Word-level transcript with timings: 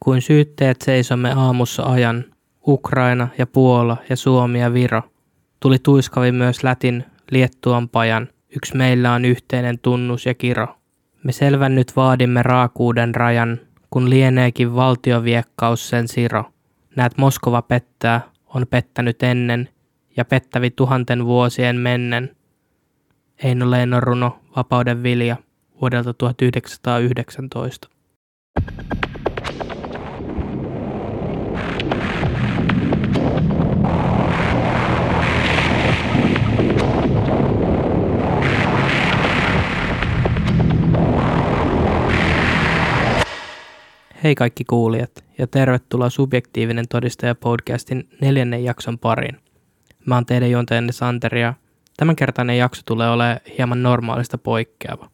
Kuin 0.00 0.22
syytteet 0.22 0.82
seisomme 0.82 1.32
aamussa 1.32 1.82
ajan, 1.82 2.24
Ukraina 2.66 3.28
ja 3.38 3.46
Puola 3.46 3.96
ja 4.10 4.16
Suomi 4.16 4.60
ja 4.60 4.72
Viro. 4.72 5.02
Tuli 5.60 5.78
tuiskavi 5.78 6.32
myös 6.32 6.62
Lätin 6.62 7.04
Liettuan 7.30 7.88
pajan, 7.88 8.28
yksi 8.56 8.76
meillä 8.76 9.12
on 9.12 9.24
yhteinen 9.24 9.78
tunnus 9.78 10.26
ja 10.26 10.34
kiro. 10.34 10.66
Me 11.24 11.32
selvän 11.32 11.74
nyt 11.74 11.96
vaadimme 11.96 12.42
raakuuden 12.42 13.14
rajan, 13.14 13.60
kun 13.90 14.10
lieneekin 14.10 14.74
valtioviekkaus 14.74 15.88
sen 15.88 16.08
siro. 16.08 16.44
Näet 16.96 17.18
Moskova 17.18 17.62
pettää, 17.62 18.20
on 18.54 18.66
pettänyt 18.70 19.22
ennen, 19.22 19.68
ja 20.16 20.24
pettävi 20.24 20.70
tuhanten 20.70 21.24
vuosien 21.24 21.76
mennen. 21.76 22.36
Eino 23.44 23.70
Leinon 23.70 24.02
runo 24.02 24.38
Vapauden 24.56 25.02
vilja 25.02 25.36
vuodelta 25.80 26.14
1919. 26.14 27.88
Hei 44.22 44.34
kaikki 44.34 44.64
kuulijat 44.64 45.24
ja 45.38 45.46
tervetuloa 45.46 46.10
Subjektiivinen 46.10 46.88
todistaja 46.88 47.34
podcastin 47.34 48.08
neljännen 48.20 48.64
jakson 48.64 48.98
pariin. 48.98 49.36
Mä 50.06 50.14
oon 50.14 50.26
teidän 50.26 50.50
juontajanne 50.50 50.92
Santeri 50.92 51.40
ja 51.40 51.54
tämänkertainen 51.96 52.58
jakso 52.58 52.82
tulee 52.84 53.10
olemaan 53.10 53.40
hieman 53.58 53.82
normaalista 53.82 54.38
poikkeava. 54.38 55.10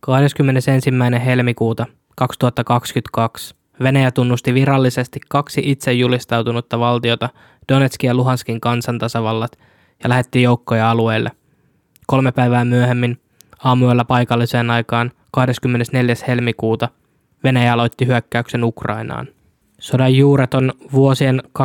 21. 0.00 0.90
helmikuuta 1.24 1.86
2022 2.16 3.54
Venäjä 3.82 4.10
tunnusti 4.10 4.54
virallisesti 4.54 5.20
kaksi 5.28 5.62
itse 5.64 5.92
julistautunutta 5.92 6.78
valtiota, 6.78 7.28
Donetskin 7.72 8.08
ja 8.08 8.14
Luhanskin 8.14 8.60
kansantasavallat, 8.60 9.58
ja 10.02 10.08
lähetti 10.08 10.42
joukkoja 10.42 10.90
alueelle. 10.90 11.30
Kolme 12.06 12.32
päivää 12.32 12.64
myöhemmin, 12.64 13.20
aamuyöllä 13.64 14.04
paikalliseen 14.04 14.70
aikaan 14.70 15.12
24. 15.32 16.14
helmikuuta– 16.28 16.88
Venäjä 17.44 17.72
aloitti 17.72 18.06
hyökkäyksen 18.06 18.64
Ukrainaan. 18.64 19.28
Sodan 19.78 20.14
juuret 20.14 20.54
on 20.54 20.72
vuosien 20.92 21.42
2013-2014 21.58 21.62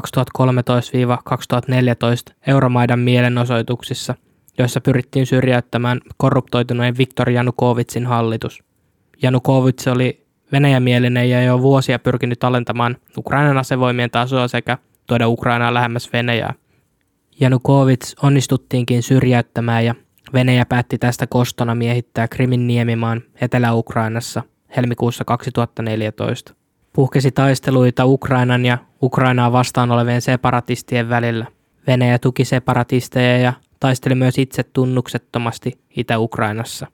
Euromaidan 2.48 3.00
mielenosoituksissa, 3.00 4.16
joissa 4.58 4.82
pyrittiin 4.82 5.26
syrjäyttämään 5.26 6.02
korruptoituneen 6.18 6.98
Viktor 6.98 7.30
Janukovitsin 7.30 8.06
hallitus. 8.06 8.64
Janukovits 9.22 9.88
oli 9.88 10.26
venäjämielinen 10.52 11.30
ja 11.30 11.44
jo 11.44 11.62
vuosia 11.62 12.00
pyrkinyt 12.00 12.44
alentamaan 12.44 12.98
Ukrainan 13.18 13.58
asevoimien 13.58 14.12
tasoa 14.12 14.48
sekä 14.48 14.78
tuoda 15.08 15.28
Ukrainaa 15.28 15.74
lähemmäs 15.74 16.14
Venäjää. 16.14 16.54
Janukovits 17.40 18.16
onnistuttiinkin 18.24 19.04
syrjäyttämään 19.04 19.86
ja 19.86 19.96
Venäjä 20.34 20.66
päätti 20.66 20.98
tästä 20.98 21.28
kostona 21.28 21.76
miehittää 21.76 22.28
Krimin 22.28 22.68
niemimaan 22.68 23.22
Etelä-Ukrainassa– 23.42 24.44
helmikuussa 24.78 25.26
2014. 25.26 26.54
Puhkesi 26.94 27.32
taisteluita 27.32 28.06
Ukrainan 28.06 28.66
ja 28.66 28.78
Ukrainaa 29.02 29.52
vastaan 29.52 29.92
olevien 29.92 30.22
separatistien 30.22 31.10
välillä. 31.10 31.46
Venäjä 31.88 32.20
tuki 32.20 32.46
separatisteja 32.46 33.38
ja 33.38 33.54
taisteli 33.80 34.16
myös 34.16 34.38
itse 34.38 34.64
tunnuksettomasti 34.64 35.80
Itä-Ukrainassa. 35.98 36.88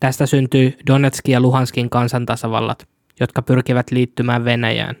Tästä 0.00 0.26
syntyi 0.26 0.76
Donetskin 0.86 1.32
ja 1.32 1.40
Luhanskin 1.40 1.90
kansantasavallat, 1.90 2.88
jotka 3.20 3.42
pyrkivät 3.42 3.90
liittymään 3.90 4.44
Venäjään. 4.44 4.94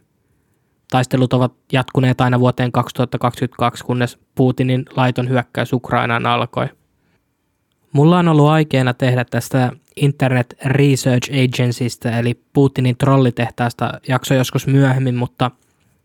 Taistelut 0.90 1.32
ovat 1.32 1.52
jatkuneet 1.72 2.20
aina 2.20 2.40
vuoteen 2.40 2.72
2022, 2.72 3.84
kunnes 3.84 4.18
Putinin 4.34 4.84
laiton 4.96 5.28
hyökkäys 5.28 5.72
Ukrainaan 5.72 6.26
alkoi. 6.26 6.66
Mulla 7.92 8.18
on 8.18 8.28
ollut 8.28 8.48
aikeena 8.48 8.94
tehdä 8.94 9.24
tästä 9.24 9.72
Internet 10.00 10.56
Research 10.64 11.30
Agencystä, 11.30 12.18
eli 12.18 12.40
Putinin 12.52 12.96
trollitehtaasta 12.96 13.92
jakso 14.08 14.34
joskus 14.34 14.66
myöhemmin, 14.66 15.14
mutta 15.14 15.50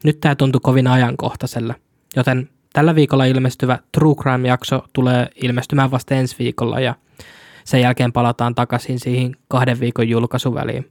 nyt 0.03 0.19
tämä 0.21 0.35
tuntuu 0.35 0.61
kovin 0.61 0.87
ajankohtaiselle. 0.87 1.75
Joten 2.15 2.49
tällä 2.73 2.95
viikolla 2.95 3.25
ilmestyvä 3.25 3.79
True 3.91 4.15
Crime-jakso 4.15 4.83
tulee 4.93 5.27
ilmestymään 5.43 5.91
vasta 5.91 6.15
ensi 6.15 6.35
viikolla 6.39 6.79
ja 6.79 6.95
sen 7.63 7.81
jälkeen 7.81 8.11
palataan 8.11 8.55
takaisin 8.55 8.99
siihen 8.99 9.35
kahden 9.47 9.79
viikon 9.79 10.09
julkaisuväliin. 10.09 10.89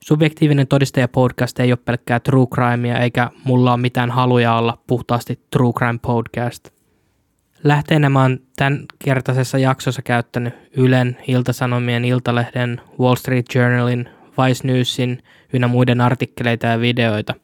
Subjektiivinen 0.00 0.66
todistaja 0.66 1.08
podcast 1.08 1.60
ei 1.60 1.72
ole 1.72 1.78
pelkkää 1.84 2.20
True 2.20 2.46
Crimea 2.46 2.98
eikä 2.98 3.30
mulla 3.44 3.72
ole 3.72 3.80
mitään 3.80 4.10
haluja 4.10 4.54
olla 4.54 4.78
puhtaasti 4.86 5.38
True 5.50 5.72
Crime 5.72 5.98
podcast– 6.02 6.68
Lähteenä 7.64 8.08
mä 8.08 8.22
oon 8.22 8.38
tämän 8.56 8.84
kertaisessa 9.04 9.58
jaksossa 9.58 10.02
käyttänyt 10.02 10.54
Ylen, 10.76 11.16
Iltasanomien, 11.28 12.04
Iltalehden, 12.04 12.80
Wall 13.00 13.14
Street 13.14 13.46
Journalin, 13.54 14.08
Vice 14.38 14.66
Newsin 14.66 15.22
ynnä 15.52 15.68
muiden 15.68 16.00
artikkeleita 16.00 16.66
ja 16.66 16.80
videoita. 16.80 17.34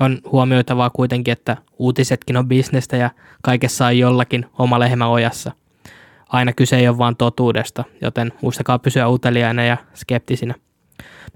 On 0.00 0.18
huomioitavaa 0.32 0.90
kuitenkin, 0.90 1.32
että 1.32 1.56
uutisetkin 1.78 2.36
on 2.36 2.48
bisnestä 2.48 2.96
ja 2.96 3.10
kaikessa 3.42 3.86
on 3.86 3.98
jollakin 3.98 4.46
oma 4.58 4.80
lehmä 4.80 5.08
ojassa. 5.08 5.52
Aina 6.28 6.52
kyse 6.52 6.76
ei 6.76 6.88
ole 6.88 6.98
vaan 6.98 7.16
totuudesta, 7.16 7.84
joten 8.00 8.32
muistakaa 8.42 8.78
pysyä 8.78 9.08
uteliaina 9.08 9.64
ja 9.64 9.76
skeptisinä. 9.94 10.54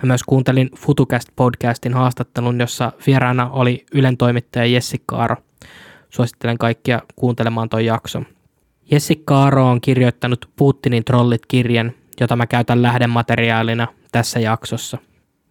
Mä 0.02 0.06
myös 0.06 0.22
kuuntelin 0.22 0.70
FutuCast-podcastin 0.76 1.94
haastattelun, 1.94 2.60
jossa 2.60 2.92
vieraana 3.06 3.50
oli 3.50 3.86
Ylen 3.94 4.16
toimittaja 4.16 4.66
Jessica 4.66 5.16
Aro– 5.16 5.36
Suosittelen 6.10 6.58
kaikkia 6.58 7.02
kuuntelemaan 7.16 7.68
tuon 7.68 7.84
jakson. 7.84 8.26
Jessica 8.90 9.42
Aro 9.42 9.70
on 9.70 9.80
kirjoittanut 9.80 10.50
Putinin 10.56 11.04
trollit-kirjan, 11.04 11.92
jota 12.20 12.36
mä 12.36 12.46
käytän 12.46 12.82
lähdemateriaalina 12.82 13.86
tässä 14.12 14.40
jaksossa. 14.40 14.98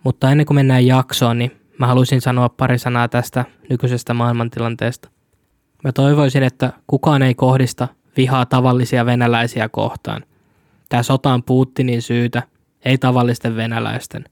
Mutta 0.03 0.31
ennen 0.31 0.45
kuin 0.45 0.55
mennään 0.55 0.85
jaksoon, 0.85 1.39
niin 1.39 1.51
mä 1.79 1.87
haluaisin 1.87 2.21
sanoa 2.21 2.49
pari 2.49 2.79
sanaa 2.79 3.07
tästä 3.07 3.45
nykyisestä 3.69 4.13
maailmantilanteesta. 4.13 5.09
Mä 5.83 5.91
toivoisin, 5.91 6.43
että 6.43 6.73
kukaan 6.87 7.21
ei 7.21 7.35
kohdista 7.35 7.87
vihaa 8.17 8.45
tavallisia 8.45 9.05
venäläisiä 9.05 9.69
kohtaan. 9.69 10.23
Tämä 10.89 11.03
sota 11.03 11.33
on 11.33 11.43
Putinin 11.43 12.01
syytä, 12.01 12.43
ei 12.85 12.97
tavallisten 12.97 13.55
venäläisten. 13.55 14.25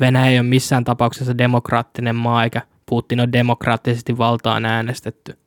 Venäjä 0.00 0.26
ei 0.26 0.38
ole 0.38 0.46
missään 0.46 0.84
tapauksessa 0.84 1.38
demokraattinen 1.38 2.16
maa, 2.16 2.44
eikä 2.44 2.62
Putin 2.86 3.20
on 3.20 3.32
demokraattisesti 3.32 4.18
valtaan 4.18 4.64
äänestetty. 4.64 5.38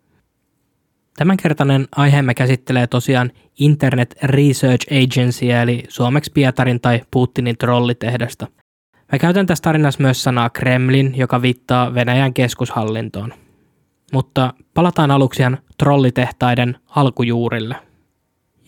Tämänkertainen 1.18 1.88
aiheemme 1.96 2.34
käsittelee 2.34 2.88
tosiaan 2.88 3.32
Internet 3.60 4.16
Research 4.24 4.88
Agency, 4.92 5.52
eli 5.52 5.84
suomeksi 5.90 6.32
Pietarin 6.32 6.82
tai 6.82 7.02
Putinin 7.12 7.58
trollitehdasta. 7.58 8.48
Mä 9.12 9.20
käytän 9.20 9.46
tässä 9.46 9.62
tarinassa 9.62 10.04
myös 10.04 10.24
sanaa 10.24 10.50
Kremlin, 10.50 11.14
joka 11.18 11.42
viittaa 11.42 11.94
Venäjän 11.94 12.34
keskushallintoon. 12.34 13.34
Mutta 14.14 14.54
palataan 14.74 15.12
aluksi 15.12 15.42
ihan 15.42 15.58
trollitehtaiden 15.78 16.78
alkujuurille. 16.90 17.76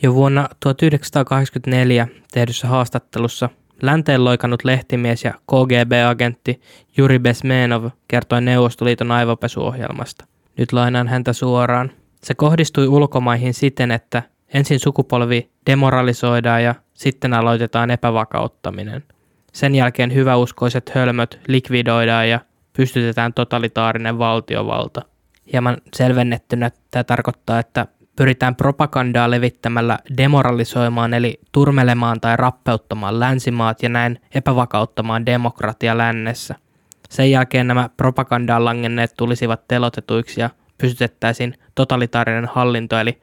Jo 0.03 0.13
vuonna 0.13 0.50
1984 0.59 2.07
tehdyssä 2.31 2.67
haastattelussa 2.67 3.50
länteen 3.81 4.23
loikannut 4.23 4.63
lehtimies 4.63 5.23
ja 5.23 5.33
KGB-agentti 5.33 6.62
Juri 6.97 7.19
Besmenov 7.19 7.89
kertoi 8.07 8.41
Neuvostoliiton 8.41 9.12
aivopesuohjelmasta. 9.12 10.25
Nyt 10.57 10.73
lainaan 10.73 11.07
häntä 11.07 11.33
suoraan– 11.33 11.91
se 12.25 12.34
kohdistui 12.36 12.88
ulkomaihin 12.88 13.53
siten, 13.53 13.91
että 13.91 14.24
ensin 14.53 14.80
sukupolvi 14.80 15.50
demoralisoidaan 15.66 16.63
ja 16.63 16.75
sitten 16.94 17.34
aloitetaan 17.34 17.91
epävakauttaminen. 17.91 19.03
Sen 19.53 19.75
jälkeen 19.75 20.13
hyväuskoiset 20.13 20.91
hölmöt 20.96 21.40
likvidoidaan 21.47 22.30
ja 22.30 22.40
pystytetään 22.74 23.33
totalitaarinen 23.33 24.18
valtiovalta. 24.18 25.01
Hieman 25.54 25.77
selvennettynä 25.94 26.72
tämä 26.92 27.04
tarkoittaa, 27.04 27.60
että 27.60 27.88
pyritään 28.16 28.56
propagandaa 28.56 29.31
levittämällä 29.31 30.00
demoralisoimaan 30.18 31.13
eli 31.13 31.39
turmelemaan 31.51 32.22
tai 32.22 32.38
rappeuttamaan 32.38 33.19
länsimaat 33.19 33.83
ja 33.83 33.89
näin 33.89 34.19
epävakauttamaan 34.36 35.25
demokratia 35.25 35.98
lännessä. 35.98 36.56
Sen 37.10 37.31
jälkeen 37.31 37.68
nämä 37.68 37.89
propagandaan 37.98 38.66
langenneet 38.66 39.13
tulisivat 39.18 39.68
telotetuiksi 39.68 40.42
ja 40.42 40.50
pystytettäisiin 40.77 41.54
totalitaarinen 41.75 42.50
hallinto, 42.54 43.00
eli 43.00 43.22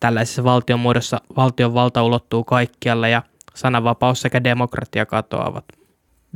tällaisessa 0.00 0.44
valtion 0.44 0.80
muodossa 0.80 1.20
valtion 1.36 1.74
valta 1.74 2.02
ulottuu 2.02 2.44
kaikkialle 2.44 3.10
ja 3.10 3.22
sananvapaus 3.54 4.20
sekä 4.20 4.44
demokratia 4.44 5.06
katoavat. 5.06 5.64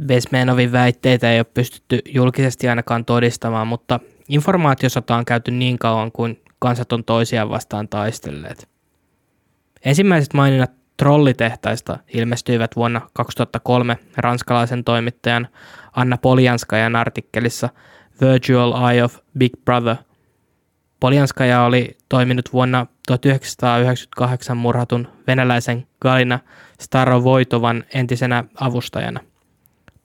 Vesmenovin 0.08 0.72
väitteitä 0.72 1.32
ei 1.32 1.38
ole 1.38 1.44
pystytty 1.44 1.98
julkisesti 2.14 2.68
ainakaan 2.68 3.04
todistamaan, 3.04 3.66
mutta 3.66 4.00
informaatiosota 4.28 5.16
on 5.16 5.24
käyty 5.24 5.50
niin 5.50 5.78
kauan 5.78 6.12
kuin 6.12 6.42
kansat 6.58 6.92
on 6.92 7.04
toisiaan 7.04 7.50
vastaan 7.50 7.88
taistelleet. 7.88 8.68
Ensimmäiset 9.84 10.34
maininnat 10.34 10.70
trollitehtaista 10.96 11.98
ilmestyivät 12.14 12.76
vuonna 12.76 13.00
2003 13.12 13.98
ranskalaisen 14.16 14.84
toimittajan 14.84 15.48
Anna 15.96 16.18
Poljanskajan 16.18 16.96
artikkelissa 16.96 17.68
Virtual 18.20 18.90
Eye 18.90 19.04
of 19.04 19.16
Big 19.38 19.52
Brother. 19.64 19.96
Poljanskaja 21.02 21.64
oli 21.64 21.96
toiminut 22.08 22.52
vuonna 22.52 22.86
1998 23.06 24.56
murhatun 24.56 25.08
venäläisen 25.26 25.86
Galina 26.00 26.38
Starovoitovan 26.80 27.84
entisenä 27.94 28.44
avustajana. 28.60 29.20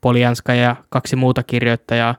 Poljanska 0.01 0.53
ja 0.53 0.75
kaksi 0.89 1.15
muuta 1.15 1.44
kirjoittajaa, 1.44 2.15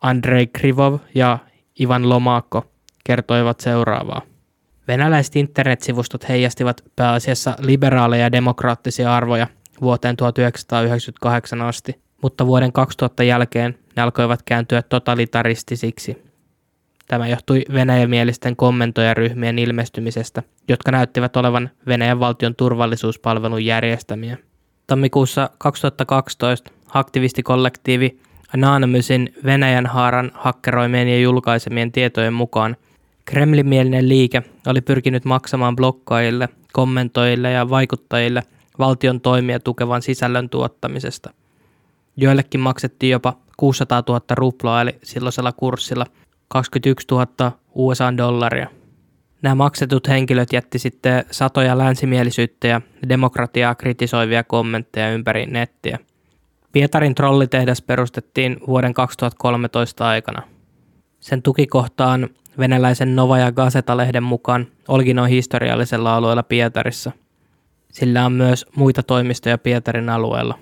Andrei 0.00 0.46
Krivov 0.46 0.98
ja 1.14 1.38
Ivan 1.80 2.08
Lomakko, 2.08 2.72
kertoivat 3.04 3.60
seuraavaa. 3.60 4.22
Venäläiset 4.88 5.36
internetsivustot 5.36 6.28
heijastivat 6.28 6.84
pääasiassa 6.96 7.56
liberaaleja 7.58 8.22
ja 8.22 8.32
demokraattisia 8.32 9.16
arvoja 9.16 9.46
vuoteen 9.80 10.16
1998 10.16 11.62
asti, 11.62 12.00
mutta 12.22 12.46
vuoden 12.46 12.72
2000 12.72 13.22
jälkeen 13.22 13.78
ne 13.96 14.02
alkoivat 14.02 14.42
kääntyä 14.42 14.82
totalitaristisiksi. 14.82 16.31
Tämä 17.08 17.28
johtui 17.28 17.62
venäjämielisten 17.72 18.56
kommentoijaryhmien 18.56 19.58
ilmestymisestä, 19.58 20.42
jotka 20.68 20.92
näyttivät 20.92 21.36
olevan 21.36 21.70
Venäjän 21.86 22.20
valtion 22.20 22.54
turvallisuuspalvelun 22.54 23.64
järjestämiä. 23.64 24.36
Tammikuussa 24.86 25.50
2012 25.58 26.70
aktivistikollektiivi 26.94 28.18
Anonymousin 28.54 29.34
Venäjän 29.44 29.86
haaran 29.86 30.30
hakkeroimien 30.34 31.08
ja 31.08 31.18
julkaisemien 31.18 31.92
tietojen 31.92 32.32
mukaan 32.32 32.76
Kremlimielinen 33.24 34.08
liike 34.08 34.42
oli 34.66 34.80
pyrkinyt 34.80 35.24
maksamaan 35.24 35.76
blokkaajille, 35.76 36.48
kommentoijille 36.72 37.50
ja 37.50 37.70
vaikuttajille 37.70 38.42
valtion 38.78 39.20
toimia 39.20 39.60
tukevan 39.60 40.02
sisällön 40.02 40.48
tuottamisesta. 40.48 41.30
Joillekin 42.16 42.60
maksettiin 42.60 43.10
jopa 43.10 43.36
600 43.56 44.02
000 44.08 44.20
ruplaa 44.30 44.82
eli 44.82 44.98
silloisella 45.02 45.52
kurssilla 45.52 46.06
21 46.52 47.06
000 47.10 47.52
USA-dollaria. 47.74 48.66
Nämä 49.42 49.54
maksetut 49.54 50.08
henkilöt 50.08 50.52
jätti 50.52 50.78
sitten 50.78 51.24
satoja 51.30 51.78
länsimielisyyttä 51.78 52.68
ja 52.68 52.80
demokratiaa 53.08 53.74
kritisoivia 53.74 54.44
kommentteja 54.44 55.12
ympäri 55.12 55.46
nettiä. 55.46 55.98
Pietarin 56.72 57.14
trollitehdas 57.14 57.82
perustettiin 57.82 58.56
vuoden 58.66 58.94
2013 58.94 60.08
aikana. 60.08 60.42
Sen 61.20 61.42
tukikohtaan 61.42 62.28
venäläisen 62.58 63.16
Novaja 63.16 63.52
Gazeta-lehden 63.52 64.22
mukaan 64.22 64.66
olikin 64.88 65.16
noin 65.16 65.30
historiallisella 65.30 66.16
alueella 66.16 66.42
Pietarissa. 66.42 67.12
Sillä 67.92 68.26
on 68.26 68.32
myös 68.32 68.66
muita 68.76 69.02
toimistoja 69.02 69.58
Pietarin 69.58 70.08
alueella. 70.08 70.58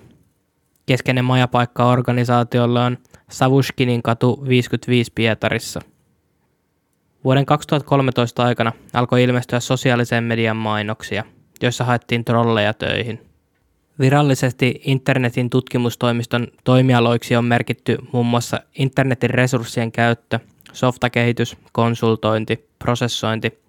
Keskeinen 0.85 1.25
majapaikka 1.25 1.85
organisaatiolla 1.85 2.85
on 2.85 2.97
Savushkinin 3.29 4.03
katu 4.03 4.45
55 4.47 5.11
Pietarissa. 5.15 5.81
Vuoden 7.23 7.45
2013 7.45 8.43
aikana 8.43 8.71
alkoi 8.93 9.23
ilmestyä 9.23 9.59
sosiaalisen 9.59 10.23
median 10.23 10.57
mainoksia, 10.57 11.23
joissa 11.61 11.83
haettiin 11.83 12.25
trolleja 12.25 12.73
töihin. 12.73 13.19
Virallisesti 13.99 14.81
internetin 14.85 15.49
tutkimustoimiston 15.49 16.47
toimialoiksi 16.63 17.35
on 17.35 17.45
merkitty 17.45 17.97
muun 18.13 18.25
muassa 18.25 18.59
internetin 18.77 19.29
resurssien 19.29 19.91
käyttö, 19.91 20.39
softakehitys, 20.73 21.57
konsultointi, 21.71 22.69
prosessointi, 22.79 23.59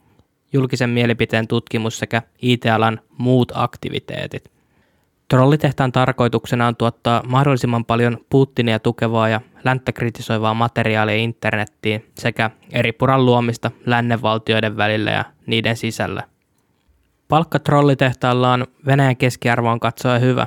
julkisen 0.52 0.90
mielipiteen 0.90 1.48
tutkimus 1.48 1.98
sekä 1.98 2.22
IT-alan 2.42 3.00
muut 3.18 3.52
aktiviteetit. 3.54 4.52
Trollitehtaan 5.32 5.92
tarkoituksena 5.92 6.66
on 6.66 6.76
tuottaa 6.76 7.22
mahdollisimman 7.28 7.84
paljon 7.84 8.18
Putinia 8.30 8.78
tukevaa 8.78 9.28
ja 9.28 9.40
länttä 9.64 9.92
kritisoivaa 9.92 10.54
materiaalia 10.54 11.16
internettiin 11.16 12.06
sekä 12.18 12.50
eri 12.70 12.92
puran 12.92 13.26
luomista 13.26 13.70
lännenvaltioiden 13.86 14.76
välillä 14.76 15.10
ja 15.10 15.24
niiden 15.46 15.76
sisällä. 15.76 16.22
Palkka 17.28 17.58
trollitehtaalla 17.58 18.52
on 18.52 18.66
Venäjän 18.86 19.16
keskiarvoon 19.16 19.80
katsoa 19.80 20.18
hyvä. 20.18 20.46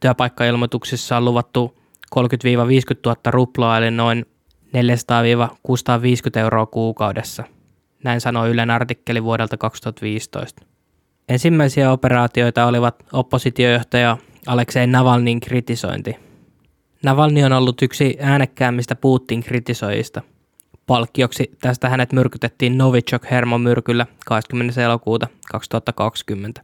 Työpaikkailmoituksissa 0.00 1.16
on 1.16 1.24
luvattu 1.24 1.78
30-50 2.16 2.20
000 3.06 3.16
ruplaa 3.26 3.78
eli 3.78 3.90
noin 3.90 4.26
400-650 4.66 4.70
euroa 6.38 6.66
kuukaudessa. 6.66 7.44
Näin 8.04 8.20
sanoi 8.20 8.50
Ylen 8.50 8.70
artikkeli 8.70 9.24
vuodelta 9.24 9.56
2015. 9.56 10.69
Ensimmäisiä 11.30 11.92
operaatioita 11.92 12.66
olivat 12.66 13.04
oppositiojohtaja 13.12 14.16
Aleksei 14.46 14.86
Navalnin 14.86 15.40
kritisointi. 15.40 16.16
Navalny 17.04 17.42
on 17.42 17.52
ollut 17.52 17.82
yksi 17.82 18.16
äänekkäämmistä 18.20 18.94
Putin 18.94 19.42
kritisoijista. 19.42 20.22
Palkkioksi 20.86 21.50
tästä 21.60 21.88
hänet 21.88 22.12
myrkytettiin 22.12 22.78
Novichok-hermomyrkyllä 22.78 24.06
20. 24.26 24.82
elokuuta 24.82 25.26
2020. 25.50 26.62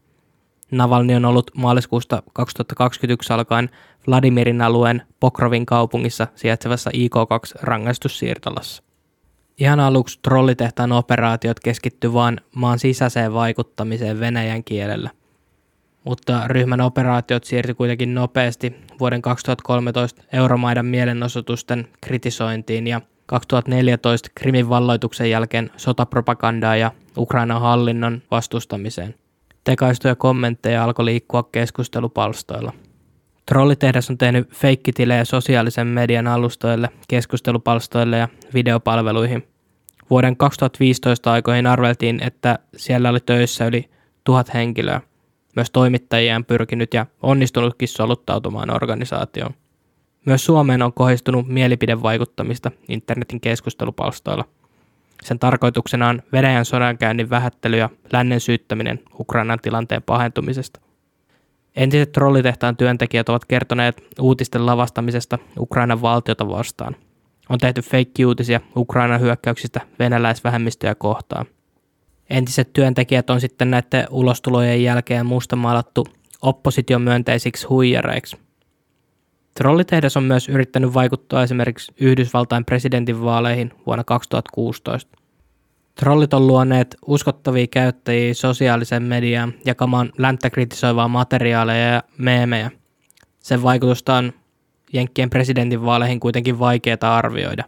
Navalny 0.70 1.14
on 1.14 1.24
ollut 1.24 1.50
maaliskuusta 1.56 2.22
2021 2.32 3.32
alkaen 3.32 3.70
Vladimirin 4.06 4.62
alueen 4.62 5.02
Pokrovin 5.20 5.66
kaupungissa 5.66 6.26
sijaitsevassa 6.34 6.90
IK2-rangaistussiirtolassa. 6.90 8.85
Ihan 9.60 9.80
aluksi 9.80 10.18
trollitehtaan 10.22 10.92
operaatiot 10.92 11.60
keskittyivät 11.60 12.14
vain 12.14 12.40
maan 12.54 12.78
sisäiseen 12.78 13.34
vaikuttamiseen 13.34 14.20
venäjän 14.20 14.64
kielellä. 14.64 15.10
Mutta 16.04 16.48
ryhmän 16.48 16.80
operaatiot 16.80 17.44
siirtyi 17.44 17.74
kuitenkin 17.74 18.14
nopeasti 18.14 18.76
vuoden 19.00 19.22
2013 19.22 20.22
euromaidan 20.32 20.86
mielenosoitusten 20.86 21.88
kritisointiin 22.00 22.86
ja 22.86 23.00
2014 23.26 24.30
Krimin 24.34 24.68
valloituksen 24.68 25.30
jälkeen 25.30 25.70
sotapropagandaa 25.76 26.76
ja 26.76 26.92
Ukrainan 27.16 27.60
hallinnon 27.60 28.22
vastustamiseen. 28.30 29.14
Tekaistuja 29.64 30.14
kommentteja 30.14 30.84
alkoi 30.84 31.04
liikkua 31.04 31.42
keskustelupalstoilla. 31.42 32.72
Trollitehdas 33.46 34.10
on 34.10 34.18
tehnyt 34.18 34.48
feikkitilejä 34.54 35.24
sosiaalisen 35.24 35.86
median 35.86 36.26
alustoille, 36.26 36.88
keskustelupalstoille 37.08 38.18
ja 38.18 38.28
videopalveluihin. 38.54 39.46
Vuoden 40.10 40.36
2015 40.36 41.32
aikoihin 41.32 41.66
arveltiin, 41.66 42.22
että 42.22 42.58
siellä 42.76 43.10
oli 43.10 43.20
töissä 43.20 43.66
yli 43.66 43.90
tuhat 44.24 44.54
henkilöä. 44.54 45.00
Myös 45.56 45.70
toimittajia 45.70 46.36
on 46.36 46.44
pyrkinyt 46.44 46.94
ja 46.94 47.06
onnistunutkin 47.22 47.88
soluttautumaan 47.88 48.74
organisaatioon. 48.74 49.54
Myös 50.24 50.44
Suomeen 50.44 50.82
on 50.82 50.92
kohdistunut 50.92 51.48
mielipidevaikuttamista 51.48 52.70
internetin 52.88 53.40
keskustelupalstoilla. 53.40 54.44
Sen 55.22 55.38
tarkoituksena 55.38 56.08
on 56.08 56.22
Venäjän 56.32 56.64
sodankäynnin 56.64 57.30
vähättely 57.30 57.76
ja 57.76 57.90
lännen 58.12 58.40
syyttäminen 58.40 59.00
Ukrainan 59.20 59.58
tilanteen 59.62 60.02
pahentumisesta. 60.02 60.85
Entiset 61.76 62.12
trollitehtaan 62.12 62.76
työntekijät 62.76 63.28
ovat 63.28 63.44
kertoneet 63.44 64.02
uutisten 64.20 64.66
lavastamisesta 64.66 65.38
Ukrainan 65.58 66.02
valtiota 66.02 66.48
vastaan. 66.48 66.96
On 67.48 67.58
tehty 67.58 67.82
feikkiuutisia 67.82 68.60
Ukrainan 68.76 69.20
hyökkäyksistä 69.20 69.80
venäläisvähemmistöjä 69.98 70.94
kohtaan. 70.94 71.46
Entiset 72.30 72.72
työntekijät 72.72 73.30
on 73.30 73.40
sitten 73.40 73.70
näiden 73.70 74.06
ulostulojen 74.10 74.82
jälkeen 74.82 75.26
mustamaalattu 75.26 76.06
oppositiomyönteisiksi 76.42 77.66
huijareiksi. 77.66 78.36
Trollitehdas 79.54 80.16
on 80.16 80.24
myös 80.24 80.48
yrittänyt 80.48 80.94
vaikuttaa 80.94 81.42
esimerkiksi 81.42 81.92
Yhdysvaltain 82.00 82.64
presidentinvaaleihin 82.64 83.72
vuonna 83.86 84.04
2016. 84.04 85.18
Trollit 85.96 86.34
on 86.34 86.46
luoneet 86.46 86.96
uskottavia 87.06 87.66
käyttäjiä 87.66 88.34
sosiaalisen 88.34 89.02
mediaan 89.02 89.54
jakamaan 89.64 90.12
länttä 90.18 90.50
kritisoivaa 90.50 91.08
materiaaleja 91.08 91.86
ja 91.86 92.02
meemejä. 92.18 92.70
Sen 93.38 93.62
vaikutusta 93.62 94.14
on 94.14 94.32
Jenkkien 94.92 95.30
presidentinvaaleihin 95.30 96.20
kuitenkin 96.20 96.58
vaikeaa 96.58 97.16
arvioida. 97.16 97.64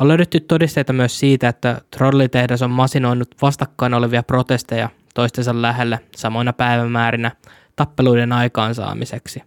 On 0.00 0.08
löydetty 0.08 0.40
todisteita 0.40 0.92
myös 0.92 1.18
siitä, 1.20 1.48
että 1.48 1.80
trollitehdas 1.90 2.62
on 2.62 2.70
masinoinut 2.70 3.34
vastakkain 3.42 3.94
olevia 3.94 4.22
protesteja 4.22 4.88
toistensa 5.14 5.62
lähelle 5.62 6.00
samoina 6.16 6.52
päivämäärinä 6.52 7.30
tappeluiden 7.76 8.32
aikaansaamiseksi. 8.32 9.42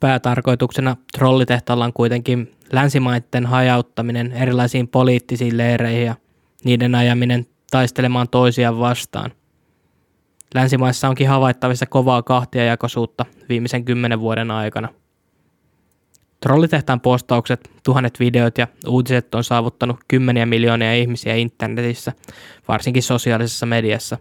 Päätarkoituksena 0.00 0.96
trollitehtaalla 1.18 1.84
on 1.84 1.92
kuitenkin 1.92 2.52
länsimaiden 2.72 3.46
hajauttaminen 3.46 4.32
erilaisiin 4.32 4.88
poliittisiin 4.88 5.56
leireihin 5.56 6.06
ja 6.06 6.14
niiden 6.64 6.94
ajaminen 6.94 7.46
taistelemaan 7.70 8.28
toisiaan 8.28 8.78
vastaan. 8.78 9.32
Länsimaissa 10.54 11.08
onkin 11.08 11.28
havaittavissa 11.28 11.86
kovaa 11.86 12.22
kahtiajakoisuutta 12.22 13.24
viimeisen 13.48 13.84
kymmenen 13.84 14.20
vuoden 14.20 14.50
aikana. 14.50 14.88
Trollitehtaan 16.40 17.00
postaukset, 17.00 17.70
tuhannet 17.84 18.20
videot 18.20 18.58
ja 18.58 18.68
uutiset 18.86 19.34
on 19.34 19.44
saavuttanut 19.44 19.96
kymmeniä 20.08 20.46
miljoonia 20.46 20.94
ihmisiä 20.94 21.34
internetissä, 21.34 22.12
varsinkin 22.68 23.02
sosiaalisessa 23.02 23.66
mediassa. 23.66 24.18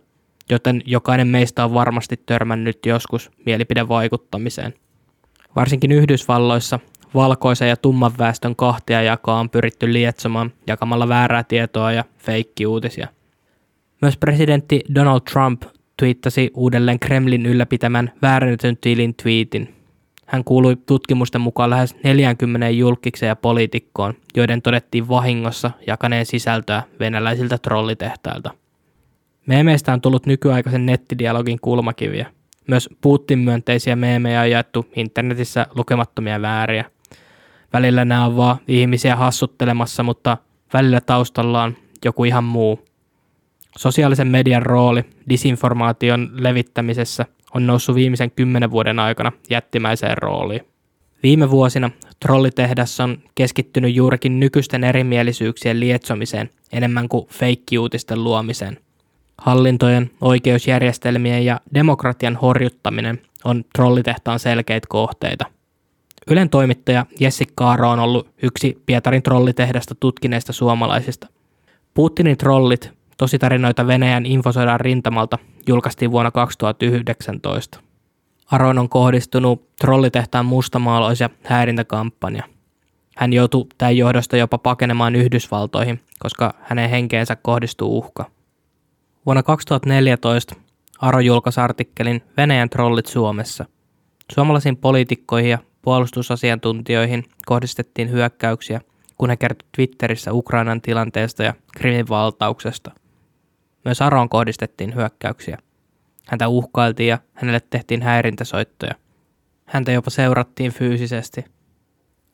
joten 0.50 0.82
jokainen 0.86 1.28
meistä 1.28 1.66
on 1.66 1.74
varmasti 1.74 2.18
törmännyt 2.26 2.86
joskus 2.86 3.32
mielipidevaikuttamiseen. 3.46 4.74
Varsinkin 5.56 5.92
Yhdysvalloissa 5.92 6.80
valkoisen 7.16 7.70
ja 7.70 7.78
tumman 7.78 8.12
väestön 8.18 8.56
kahtia 8.56 9.02
jakaa 9.02 9.40
on 9.40 9.50
pyritty 9.50 9.94
lietsomaan 9.94 10.52
jakamalla 10.68 11.08
väärää 11.08 11.44
tietoa 11.44 11.92
ja 11.92 12.04
feikkiuutisia. 12.18 13.08
Myös 14.02 14.18
presidentti 14.18 14.82
Donald 14.96 15.22
Trump 15.32 15.64
twiittasi 15.98 16.52
uudelleen 16.54 17.00
Kremlin 17.00 17.46
ylläpitämän 17.46 18.12
väärennetyn 18.22 18.78
tilin 18.78 19.16
tweetin. 19.16 19.76
Hän 20.26 20.44
kuului 20.44 20.76
tutkimusten 20.86 21.42
mukaan 21.42 21.70
lähes 21.70 21.96
40 22.04 22.70
julkikseen 22.70 23.28
ja 23.28 23.36
poliitikkoon, 23.36 24.14
joiden 24.36 24.62
todettiin 24.62 25.08
vahingossa 25.08 25.72
jakaneen 25.88 26.26
sisältöä 26.26 26.84
venäläisiltä 27.00 27.58
trollitehtailta. 27.58 28.52
Meemeistä 29.46 29.94
on 29.94 30.02
tullut 30.02 30.26
nykyaikaisen 30.26 30.86
nettidialogin 30.86 31.60
kulmakiviä. 31.62 32.28
Myös 32.68 32.90
Putin-myönteisiä 33.02 33.96
meemejä 33.96 34.42
on 34.42 34.52
jaettu 34.52 34.86
internetissä 34.96 35.68
lukemattomia 35.76 36.42
vääriä. 36.42 36.86
Välillä 37.74 38.06
nämä 38.06 38.26
on 38.26 38.38
vaan 38.38 38.58
ihmisiä 38.68 39.16
hassuttelemassa, 39.16 40.04
mutta 40.04 40.38
välillä 40.74 41.02
taustalla 41.02 41.64
on 41.64 41.76
joku 42.06 42.24
ihan 42.24 42.44
muu. 42.44 42.86
Sosiaalisen 43.78 44.28
median 44.28 44.62
rooli 44.62 45.06
disinformaation 45.30 46.30
levittämisessä 46.34 47.26
on 47.54 47.68
noussut 47.68 47.96
viimeisen 47.96 48.32
kymmenen 48.32 48.72
vuoden 48.72 49.00
aikana 49.00 49.32
jättimäiseen 49.50 50.18
rooliin. 50.18 50.62
Viime 51.24 51.50
vuosina 51.50 51.90
trollitehdas 52.20 53.00
on 53.00 53.18
keskittynyt 53.36 53.96
juurikin 53.96 54.40
nykyisten 54.40 54.84
erimielisyyksien 54.84 55.80
lietsomiseen 55.80 56.50
enemmän 56.72 57.10
kuin 57.10 57.28
feikkiuutisten 57.28 58.24
luomiseen. 58.24 58.78
Hallintojen, 59.38 60.12
oikeusjärjestelmien 60.22 61.46
ja 61.46 61.60
demokratian 61.74 62.36
horjuttaminen 62.36 63.22
on 63.44 63.64
trollitehtaan 63.76 64.40
selkeitä 64.40 64.88
kohteita. 64.90 65.46
Ylen 66.32 66.50
toimittaja 66.50 67.06
Jessi 67.20 67.46
Kaaro 67.56 67.90
on 67.90 68.00
ollut 68.00 68.30
yksi 68.44 68.82
Pietarin 68.86 69.24
trollitehdasta 69.24 69.96
tutkineista 69.96 70.54
suomalaisista. 70.54 71.28
Putinin 71.94 72.38
trollit, 72.38 72.92
tositarinoita 73.18 73.88
Venäjän 73.88 74.26
infosodan 74.26 74.80
rintamalta, 74.80 75.38
julkaistiin 75.68 76.12
vuonna 76.12 76.32
2019. 76.32 77.80
Aroon 78.52 78.80
on 78.80 78.90
kohdistunut 78.90 79.76
trollitehtaan 79.76 80.46
mustamaalous- 80.46 81.20
ja 81.20 81.30
häirintäkampanja. 81.44 82.44
Hän 83.18 83.34
joutui 83.34 83.66
tämän 83.78 83.98
johdosta 83.98 84.38
jopa 84.38 84.58
pakenemaan 84.58 85.16
Yhdysvaltoihin, 85.16 86.00
koska 86.20 86.54
hänen 86.62 86.90
henkeensä 86.90 87.36
kohdistuu 87.36 87.98
uhka. 87.98 88.26
Vuonna 89.26 89.44
2014 89.44 90.56
Aro 91.04 91.20
julkaisi 91.20 91.60
artikkelin 91.60 92.24
Venäjän 92.38 92.70
trollit 92.70 93.06
Suomessa. 93.06 93.66
Suomalaisiin 94.32 94.78
poliitikkoihin 94.78 95.52
ja 95.52 95.58
puolustusasiantuntijoihin 95.84 97.24
kohdistettiin 97.46 98.12
hyökkäyksiä, 98.12 98.82
kun 99.18 99.30
he 99.30 99.38
kertoi 99.38 99.68
Twitterissä 99.76 100.34
Ukrainan 100.34 100.82
tilanteesta 100.82 101.44
ja 101.44 101.54
Krimin 101.78 102.10
valtauksesta. 102.10 102.92
Myös 103.86 104.02
Aroon 104.02 104.30
kohdistettiin 104.30 104.96
hyökkäyksiä. 104.96 105.58
Häntä 106.28 106.48
uhkailtiin 106.48 107.10
ja 107.10 107.18
hänelle 107.34 107.62
tehtiin 107.70 108.02
häirintäsoittoja. 108.02 108.96
Häntä 109.66 109.92
jopa 109.92 110.10
seurattiin 110.10 110.72
fyysisesti. 110.72 111.46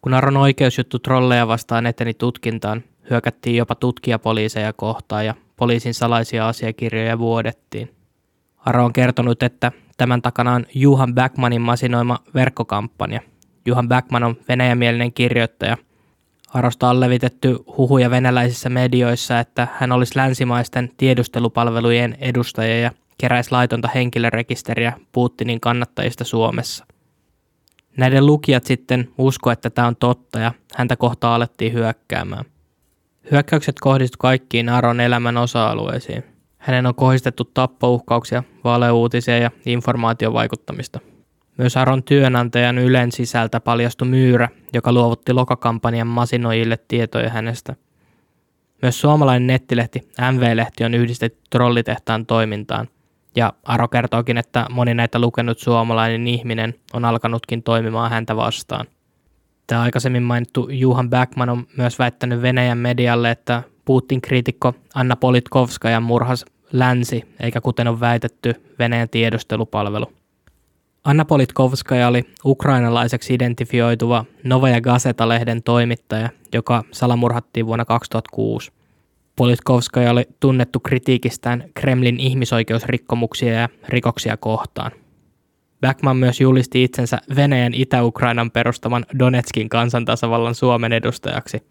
Kun 0.01 0.13
Aron 0.13 0.37
oikeusjuttu 0.37 0.99
trolleja 0.99 1.47
vastaan 1.47 1.85
eteni 1.85 2.13
tutkintaan, 2.13 2.83
hyökättiin 3.09 3.55
jopa 3.55 3.75
tutkijapoliiseja 3.75 4.73
kohtaan 4.73 5.25
ja 5.25 5.35
poliisin 5.55 5.93
salaisia 5.93 6.47
asiakirjoja 6.47 7.19
vuodettiin. 7.19 7.95
Aro 8.57 8.85
on 8.85 8.93
kertonut, 8.93 9.43
että 9.43 9.71
tämän 9.97 10.21
takana 10.21 10.53
on 10.53 10.65
Juhan 10.73 11.15
Backmanin 11.15 11.61
masinoima 11.61 12.19
verkkokampanja. 12.33 13.21
Juhan 13.65 13.87
Backman 13.87 14.23
on 14.23 14.35
venäjämielinen 14.49 15.13
kirjoittaja. 15.13 15.77
Arosta 16.53 16.89
on 16.89 16.99
levitetty 16.99 17.57
huhuja 17.77 18.09
venäläisissä 18.09 18.69
medioissa, 18.69 19.39
että 19.39 19.67
hän 19.79 19.91
olisi 19.91 20.17
länsimaisten 20.17 20.91
tiedustelupalvelujen 20.97 22.17
edustaja 22.19 22.79
ja 22.79 22.91
keräisi 23.17 23.51
laitonta 23.51 23.89
henkilörekisteriä 23.95 24.93
Putinin 25.11 25.59
kannattajista 25.59 26.23
Suomessa. 26.23 26.85
Näiden 27.97 28.25
lukijat 28.25 28.65
sitten 28.65 29.09
usko, 29.17 29.51
että 29.51 29.69
tämä 29.69 29.87
on 29.87 29.95
totta 29.95 30.39
ja 30.39 30.51
häntä 30.75 30.95
kohtaa 30.95 31.35
alettiin 31.35 31.73
hyökkäämään. 31.73 32.45
Hyökkäykset 33.31 33.75
kohdistuivat 33.81 34.21
kaikkiin 34.21 34.69
Aron 34.69 34.99
elämän 34.99 35.37
osa-alueisiin. 35.37 36.23
Hänen 36.57 36.85
on 36.85 36.95
kohdistettu 36.95 37.43
tappouhkauksia, 37.43 38.43
valeuutisia 38.63 39.37
ja 39.37 39.51
informaatiovaikuttamista. 39.65 40.99
Myös 41.59 41.77
Aron 41.77 42.03
työnantajan 42.03 42.77
Ylen 42.77 43.11
sisältä 43.11 43.59
paljastui 43.59 44.07
myyrä, 44.07 44.49
joka 44.73 44.91
luovutti 44.91 45.33
lokakampanjan 45.33 46.07
masinoijille 46.07 46.77
tietoja 46.87 47.29
hänestä. 47.29 47.75
Myös 48.81 49.01
suomalainen 49.01 49.47
nettilehti 49.47 50.09
MV-lehti 50.31 50.83
on 50.83 50.93
yhdistetty 50.93 51.39
trollitehtaan 51.49 52.25
toimintaan, 52.25 52.87
ja 53.35 53.53
Aro 53.63 53.87
kertookin, 53.87 54.37
että 54.37 54.65
moni 54.69 54.93
näitä 54.93 55.19
lukenut 55.19 55.59
suomalainen 55.59 56.27
ihminen 56.27 56.75
on 56.93 57.05
alkanutkin 57.05 57.63
toimimaan 57.63 58.11
häntä 58.11 58.35
vastaan. 58.35 58.85
Tämä 59.67 59.81
aikaisemmin 59.81 60.23
mainittu 60.23 60.69
Juhan 60.71 61.09
Backman 61.09 61.49
on 61.49 61.67
myös 61.77 61.99
väittänyt 61.99 62.41
Venäjän 62.41 62.77
medialle, 62.77 63.31
että 63.31 63.63
Putin-kriitikko 63.85 64.73
Anna 64.95 65.15
Politkovskaja 65.15 65.99
murhas 65.99 66.45
länsi, 66.73 67.23
eikä 67.39 67.61
kuten 67.61 67.87
on 67.87 67.99
väitetty 67.99 68.53
Venäjän 68.79 69.09
tiedustelupalvelu. 69.09 70.18
Anna 71.03 71.25
Politkovskaja 71.25 72.07
oli 72.07 72.23
ukrainalaiseksi 72.45 73.33
identifioituva 73.33 74.25
Novaja 74.43 74.81
Gazeta-lehden 74.81 75.63
toimittaja, 75.63 76.29
joka 76.53 76.83
salamurhattiin 76.91 77.65
vuonna 77.65 77.85
2006. 77.85 78.71
Politkovskaja 79.35 80.11
oli 80.11 80.23
tunnettu 80.39 80.79
kritiikistään 80.79 81.63
Kremlin 81.73 82.19
ihmisoikeusrikkomuksia 82.19 83.53
ja 83.53 83.69
rikoksia 83.87 84.37
kohtaan. 84.37 84.91
Backman 85.81 86.17
myös 86.17 86.41
julisti 86.41 86.83
itsensä 86.83 87.17
Venäjän 87.35 87.73
Itä-Ukrainan 87.73 88.51
perustaman 88.51 89.05
Donetskin 89.19 89.69
kansantasavallan 89.69 90.55
Suomen 90.55 90.93
edustajaksi. 90.93 91.63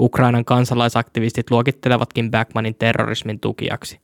Ukrainan 0.00 0.44
kansalaisaktivistit 0.44 1.50
luokittelevatkin 1.50 2.30
Backmanin 2.30 2.74
terrorismin 2.74 3.40
tukijaksi. 3.40 4.00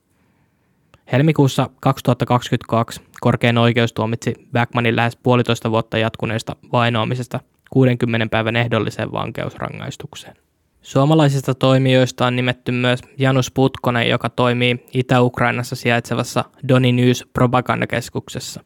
Helmikuussa 1.13 1.71
2022 1.81 3.01
korkein 3.21 3.59
oikeus 3.59 3.93
tuomitsi 3.93 4.35
Backmanin 4.53 4.97
lähes 4.97 5.17
puolitoista 5.17 5.71
vuotta 5.71 5.99
jatkuneesta 5.99 6.57
vainoamisesta 6.73 7.41
60 7.71 8.27
päivän 8.31 8.57
ehdolliseen 8.57 9.13
vankeusrangaistukseen. 9.13 10.37
Suomalaisista 10.83 11.55
toimijoista 11.55 12.27
on 12.27 12.37
nimetty 12.37 12.73
myös 12.73 13.01
Janus 13.19 13.51
Putkonen, 13.51 14.09
joka 14.09 14.29
toimii 14.29 14.87
Itä-Ukrainassa 14.95 15.77
sijaitsevassa 15.77 16.45
Doni 16.69 16.93
News 16.93 17.27
propagandakeskuksessa. 17.33 18.65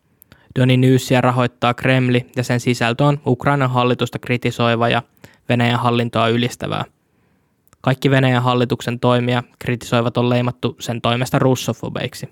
Doni 0.58 0.76
Newsia 0.76 1.20
rahoittaa 1.20 1.74
Kremli 1.74 2.26
ja 2.36 2.44
sen 2.44 2.60
sisältö 2.60 3.04
on 3.04 3.20
Ukrainan 3.26 3.70
hallitusta 3.70 4.18
kritisoiva 4.18 4.88
ja 4.88 5.02
Venäjän 5.48 5.78
hallintoa 5.78 6.28
ylistävää. 6.28 6.84
Kaikki 7.82 8.10
Venäjän 8.10 8.42
hallituksen 8.42 9.00
toimia 9.00 9.42
kritisoivat 9.58 10.16
on 10.16 10.28
leimattu 10.28 10.76
sen 10.80 11.00
toimesta 11.00 11.38
russofobeiksi. 11.38 12.28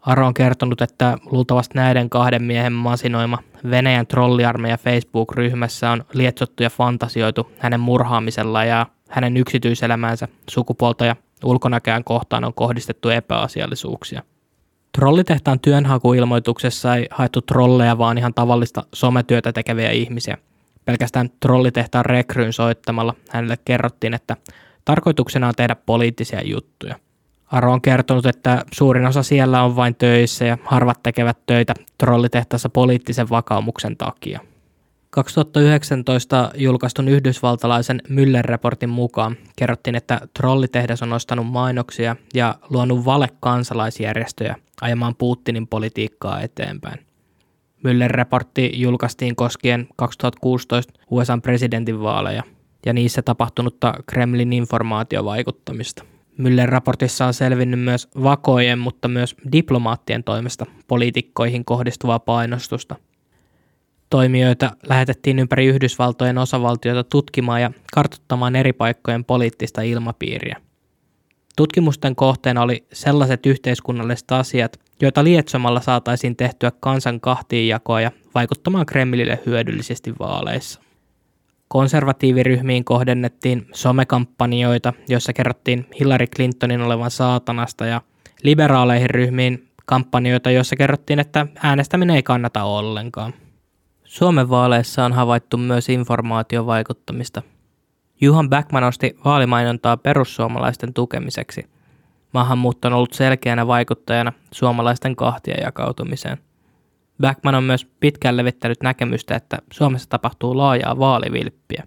Aro 0.00 0.26
on 0.26 0.34
kertonut, 0.34 0.80
että 0.80 1.18
luultavasti 1.30 1.74
näiden 1.74 2.10
kahden 2.10 2.42
miehen 2.42 2.72
masinoima 2.72 3.38
Venäjän 3.70 4.06
trolliarmeija 4.06 4.76
Facebook-ryhmässä 4.78 5.90
on 5.90 6.04
lietsottu 6.12 6.62
ja 6.62 6.70
fantasioitu 6.70 7.52
hänen 7.58 7.80
murhaamisella 7.80 8.64
ja 8.64 8.86
hänen 9.08 9.36
yksityiselämäänsä, 9.36 10.28
sukupuolta 10.50 11.04
ja 11.04 11.16
ulkonäköään 11.44 12.04
kohtaan 12.04 12.44
on 12.44 12.54
kohdistettu 12.54 13.08
epäasiallisuuksia. 13.08 14.22
Trollitehtaan 14.98 15.60
työnhakuilmoituksessa 15.60 16.96
ei 16.96 17.06
haettu 17.10 17.40
trolleja, 17.40 17.98
vaan 17.98 18.18
ihan 18.18 18.34
tavallista 18.34 18.82
sometyötä 18.94 19.52
tekeviä 19.52 19.90
ihmisiä. 19.90 20.38
Pelkästään 20.84 21.30
trollitehtaan 21.40 22.04
rekryyn 22.04 22.52
soittamalla 22.52 23.14
hänelle 23.30 23.58
kerrottiin, 23.64 24.14
että 24.14 24.36
tarkoituksena 24.84 25.48
on 25.48 25.54
tehdä 25.56 25.74
poliittisia 25.74 26.42
juttuja. 26.42 26.94
Aro 27.46 27.72
on 27.72 27.80
kertonut, 27.80 28.26
että 28.26 28.64
suurin 28.72 29.06
osa 29.06 29.22
siellä 29.22 29.62
on 29.62 29.76
vain 29.76 29.94
töissä 29.94 30.44
ja 30.44 30.58
harvat 30.64 31.02
tekevät 31.02 31.38
töitä 31.46 31.74
trollitehtaassa 31.98 32.68
poliittisen 32.68 33.30
vakaumuksen 33.30 33.96
takia. 33.96 34.40
2019 35.10 36.50
julkaistun 36.54 37.08
yhdysvaltalaisen 37.08 38.02
Müller-raportin 38.08 38.88
mukaan 38.88 39.36
kerrottiin, 39.56 39.96
että 39.96 40.20
trollitehdas 40.34 41.02
on 41.02 41.12
ostanut 41.12 41.46
mainoksia 41.46 42.16
ja 42.34 42.54
luonut 42.68 43.04
vale-kansalaisjärjestöjä 43.04 44.56
ajamaan 44.80 45.14
Putinin 45.14 45.66
politiikkaa 45.66 46.40
eteenpäin. 46.40 47.09
Müller-raportti 47.82 48.70
julkaistiin 48.74 49.36
koskien 49.36 49.88
2016 49.96 50.92
USA 51.10 51.38
presidentinvaaleja 51.42 52.42
ja 52.86 52.92
niissä 52.92 53.22
tapahtunutta 53.22 53.94
Kremlin 54.06 54.52
informaatiovaikuttamista. 54.52 56.04
Müller 56.38 56.68
raportissa 56.68 57.26
on 57.26 57.34
selvinnyt 57.34 57.80
myös 57.80 58.08
vakojen, 58.22 58.78
mutta 58.78 59.08
myös 59.08 59.36
diplomaattien 59.52 60.24
toimesta 60.24 60.66
poliitikkoihin 60.86 61.64
kohdistuvaa 61.64 62.18
painostusta. 62.18 62.96
Toimijoita 64.10 64.70
lähetettiin 64.88 65.38
ympäri 65.38 65.66
Yhdysvaltojen 65.66 66.38
osavaltioita 66.38 67.04
tutkimaan 67.04 67.62
ja 67.62 67.70
kartoittamaan 67.92 68.56
eri 68.56 68.72
paikkojen 68.72 69.24
poliittista 69.24 69.82
ilmapiiriä. 69.82 70.56
Tutkimusten 71.56 72.16
kohteena 72.16 72.62
oli 72.62 72.86
sellaiset 72.92 73.46
yhteiskunnalliset 73.46 74.30
asiat, 74.32 74.80
joita 75.00 75.24
lietsomalla 75.24 75.80
saataisiin 75.80 76.36
tehtyä 76.36 76.72
kansan 76.80 77.20
kahtiinjakoa 77.20 78.00
ja 78.00 78.10
vaikuttamaan 78.34 78.86
Kremlille 78.86 79.40
hyödyllisesti 79.46 80.14
vaaleissa. 80.18 80.80
Konservatiiviryhmiin 81.68 82.84
kohdennettiin 82.84 83.66
somekampanjoita, 83.74 84.92
joissa 85.08 85.32
kerrottiin 85.32 85.86
Hillary 86.00 86.26
Clintonin 86.26 86.82
olevan 86.82 87.10
saatanasta 87.10 87.86
ja 87.86 88.00
liberaaleihin 88.42 89.10
ryhmiin 89.10 89.68
kampanjoita, 89.86 90.50
joissa 90.50 90.76
kerrottiin, 90.76 91.18
että 91.18 91.46
äänestäminen 91.62 92.16
ei 92.16 92.22
kannata 92.22 92.64
ollenkaan. 92.64 93.34
Suomen 94.04 94.50
vaaleissa 94.50 95.04
on 95.04 95.12
havaittu 95.12 95.56
myös 95.56 95.88
informaatiovaikuttamista. 95.88 97.42
Juhan 98.20 98.48
Backman 98.50 98.84
osti 98.84 99.16
vaalimainontaa 99.24 99.96
perussuomalaisten 99.96 100.94
tukemiseksi. 100.94 101.64
Maahanmuutto 102.32 102.88
on 102.88 102.94
ollut 102.94 103.12
selkeänä 103.12 103.66
vaikuttajana 103.66 104.32
suomalaisten 104.52 105.16
kahtia 105.16 105.60
jakautumiseen. 105.60 106.38
Backman 107.20 107.54
on 107.54 107.64
myös 107.64 107.84
pitkään 108.00 108.36
levittänyt 108.36 108.82
näkemystä, 108.82 109.36
että 109.36 109.58
Suomessa 109.72 110.08
tapahtuu 110.08 110.56
laajaa 110.56 110.98
vaalivilppiä. 110.98 111.86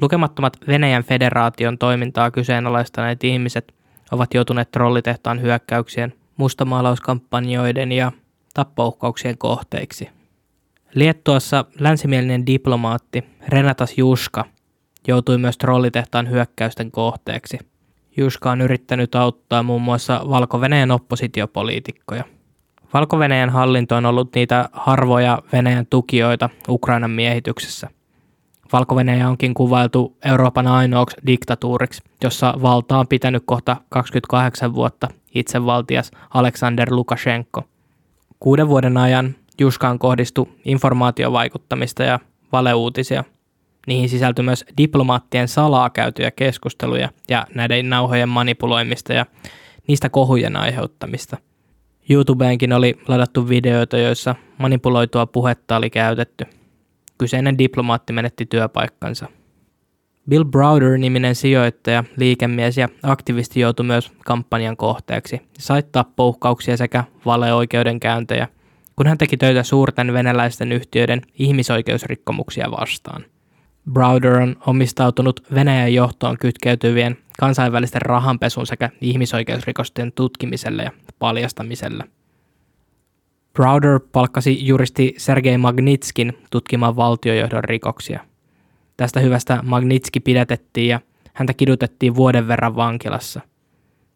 Lukemattomat 0.00 0.56
Venäjän 0.66 1.04
federaation 1.04 1.78
toimintaa 1.78 2.30
kyseenalaistaneet 2.30 3.24
ihmiset 3.24 3.74
ovat 4.12 4.34
joutuneet 4.34 4.70
trollitehtaan 4.70 5.40
hyökkäyksien, 5.40 6.14
mustamaalauskampanjoiden 6.36 7.92
ja 7.92 8.12
tappouhkauksien 8.54 9.38
kohteiksi. 9.38 10.08
Liettuassa 10.94 11.64
länsimielinen 11.78 12.46
diplomaatti 12.46 13.24
Renatas 13.48 13.98
Juska 13.98 14.44
joutui 15.08 15.38
myös 15.38 15.58
trollitehtaan 15.58 16.30
hyökkäysten 16.30 16.90
kohteeksi. 16.90 17.58
Juska 18.20 18.50
on 18.50 18.60
yrittänyt 18.60 19.14
auttaa 19.14 19.62
muun 19.62 19.82
muassa 19.82 20.20
valko 20.28 20.60
oppositiopoliitikkoja– 20.90 22.24
valko 22.94 23.18
hallinto 23.50 23.96
on 23.96 24.06
ollut 24.06 24.34
niitä 24.34 24.68
harvoja 24.72 25.38
Venäjän 25.52 25.86
tukijoita 25.86 26.50
Ukrainan 26.68 27.10
miehityksessä. 27.10 27.88
valko 28.72 28.96
onkin 29.28 29.54
kuvailtu 29.54 30.16
Euroopan 30.24 30.66
ainoaksi 30.66 31.16
diktatuuriksi, 31.26 32.02
jossa 32.24 32.54
valta 32.62 32.98
on 32.98 33.08
pitänyt 33.08 33.42
kohta 33.46 33.76
28 33.88 34.74
vuotta 34.74 35.08
itsevaltias 35.34 36.10
Aleksander 36.34 36.88
Lukashenko. 36.94 37.64
Kuuden 38.40 38.68
vuoden 38.68 38.96
ajan 38.96 39.34
Juskaan 39.60 39.98
kohdistui 39.98 40.46
informaatiovaikuttamista 40.64 42.02
ja 42.02 42.18
valeuutisia. 42.52 43.24
Niihin 43.90 44.08
sisältyi 44.08 44.44
myös 44.44 44.64
diplomaattien 44.76 45.48
salaa 45.48 45.90
käytyjä 45.90 46.30
keskusteluja 46.30 47.08
ja 47.28 47.46
näiden 47.54 47.90
nauhojen 47.90 48.28
manipuloimista 48.28 49.12
ja 49.12 49.26
niistä 49.86 50.08
kohujen 50.08 50.56
aiheuttamista– 50.56 51.36
YouTubeenkin 52.10 52.72
oli 52.72 52.98
ladattu 53.08 53.48
videoita, 53.48 53.98
joissa 53.98 54.34
manipuloitua 54.58 55.26
puhetta 55.26 55.76
oli 55.76 55.90
käytetty. 55.90 56.44
Kyseinen 57.18 57.58
diplomaatti 57.58 58.12
menetti 58.12 58.46
työpaikkansa. 58.46 59.26
Bill 60.28 60.44
Browder-niminen 60.44 61.34
sijoittaja, 61.34 62.04
liikemies 62.16 62.76
ja 62.76 62.88
aktivisti 63.02 63.60
joutui 63.60 63.86
myös 63.86 64.12
kampanjan 64.24 64.76
kohteeksi. 64.76 65.42
Sai 65.58 65.82
tappouhkauksia 65.92 66.76
sekä 66.76 67.04
valeoikeudenkäyntejä, 67.26 68.48
kun 68.96 69.06
hän 69.06 69.18
teki 69.18 69.36
töitä 69.36 69.62
suurten 69.62 70.12
venäläisten 70.12 70.72
yhtiöiden 70.72 71.22
ihmisoikeusrikkomuksia 71.34 72.70
vastaan. 72.70 73.24
Browder 73.92 74.36
on 74.36 74.56
omistautunut 74.66 75.42
Venäjän 75.54 75.94
johtoon 75.94 76.38
kytkeytyvien 76.38 77.16
kansainvälisten 77.38 78.02
rahanpesun 78.02 78.66
sekä 78.66 78.90
ihmisoikeusrikosten 79.00 80.12
tutkimiselle 80.12 80.82
ja 80.82 80.90
paljastamiselle. 81.18 82.04
Browder 83.52 84.00
palkkasi 84.12 84.66
juristi 84.66 85.14
Sergei 85.18 85.58
Magnitskin 85.58 86.38
tutkimaan 86.50 86.96
valtiojohdon 86.96 87.64
rikoksia. 87.64 88.20
Tästä 88.96 89.20
hyvästä 89.20 89.60
Magnitski 89.62 90.20
pidätettiin 90.20 90.88
ja 90.88 91.00
häntä 91.32 91.54
kidutettiin 91.54 92.14
vuoden 92.14 92.48
verran 92.48 92.76
vankilassa. 92.76 93.40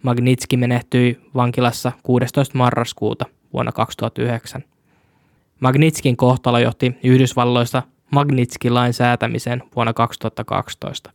Magnitski 0.02 0.56
menehtyi 0.56 1.20
vankilassa 1.34 1.92
16. 2.02 2.58
marraskuuta 2.58 3.24
vuonna 3.52 3.72
2009. 3.72 4.64
Magnitskin 5.60 6.16
kohtalo 6.16 6.58
johti 6.58 6.96
Yhdysvalloista 7.02 7.82
Magnitski-lain 8.10 8.92
säätämiseen 8.92 9.62
vuonna 9.76 9.92
2012. 9.92 11.10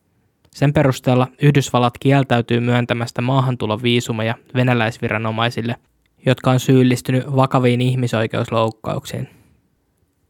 Sen 0.52 0.73
perusteella 0.73 1.28
Yhdysvallat 1.41 1.93
kieltäytyy 1.99 2.60
myöntämästä 2.60 3.21
maahantuloviisumeja 3.21 4.36
venäläisviranomaisille, 4.56 5.75
jotka 6.25 6.52
on 6.52 6.60
syyllistynyt 6.60 7.36
vakaviin 7.36 7.82
ihmisoikeusloukkauksiin. 7.82 9.30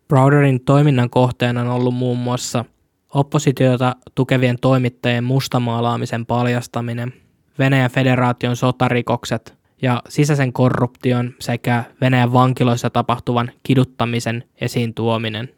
Browderin 0.07 0.65
toiminnan 0.65 1.09
kohteena 1.09 1.61
on 1.61 1.67
ollut 1.67 1.95
muun 1.95 2.17
muassa 2.17 2.65
oppositiota 3.13 3.95
tukevien 4.15 4.59
toimittajien 4.61 5.23
mustamaalaamisen 5.23 6.25
paljastaminen, 6.25 7.13
Venäjän 7.59 7.91
federaation 7.91 8.55
sotarikokset 8.55 9.57
ja 9.81 10.01
sisäisen 10.09 10.53
korruption 10.53 11.33
sekä 11.39 11.83
Venäjän 12.01 12.33
vankiloissa 12.33 12.89
tapahtuvan 12.89 13.51
kiduttamisen 13.63 14.43
esiin 14.61 14.93
tuominen. 14.93 15.49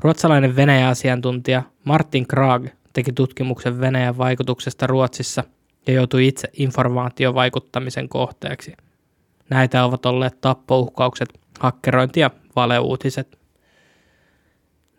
Ruotsalainen 0.00 0.56
Venäjä-asiantuntija 0.56 1.62
Martin 1.84 2.26
Krag 2.26 2.66
teki 2.92 3.12
tutkimuksen 3.12 3.80
Venäjän 3.80 4.18
vaikutuksesta 4.18 4.86
Ruotsissa 4.86 5.44
ja 5.86 5.92
joutui 5.92 6.26
itse 6.26 6.48
informaatiovaikuttamisen 6.52 8.08
kohteeksi. 8.08 8.72
Näitä 9.50 9.84
ovat 9.84 10.06
olleet 10.06 10.40
tappouhkaukset, 10.40 11.28
hakkerointi 11.60 12.20
ja 12.20 12.30
valeuutiset. 12.56 13.38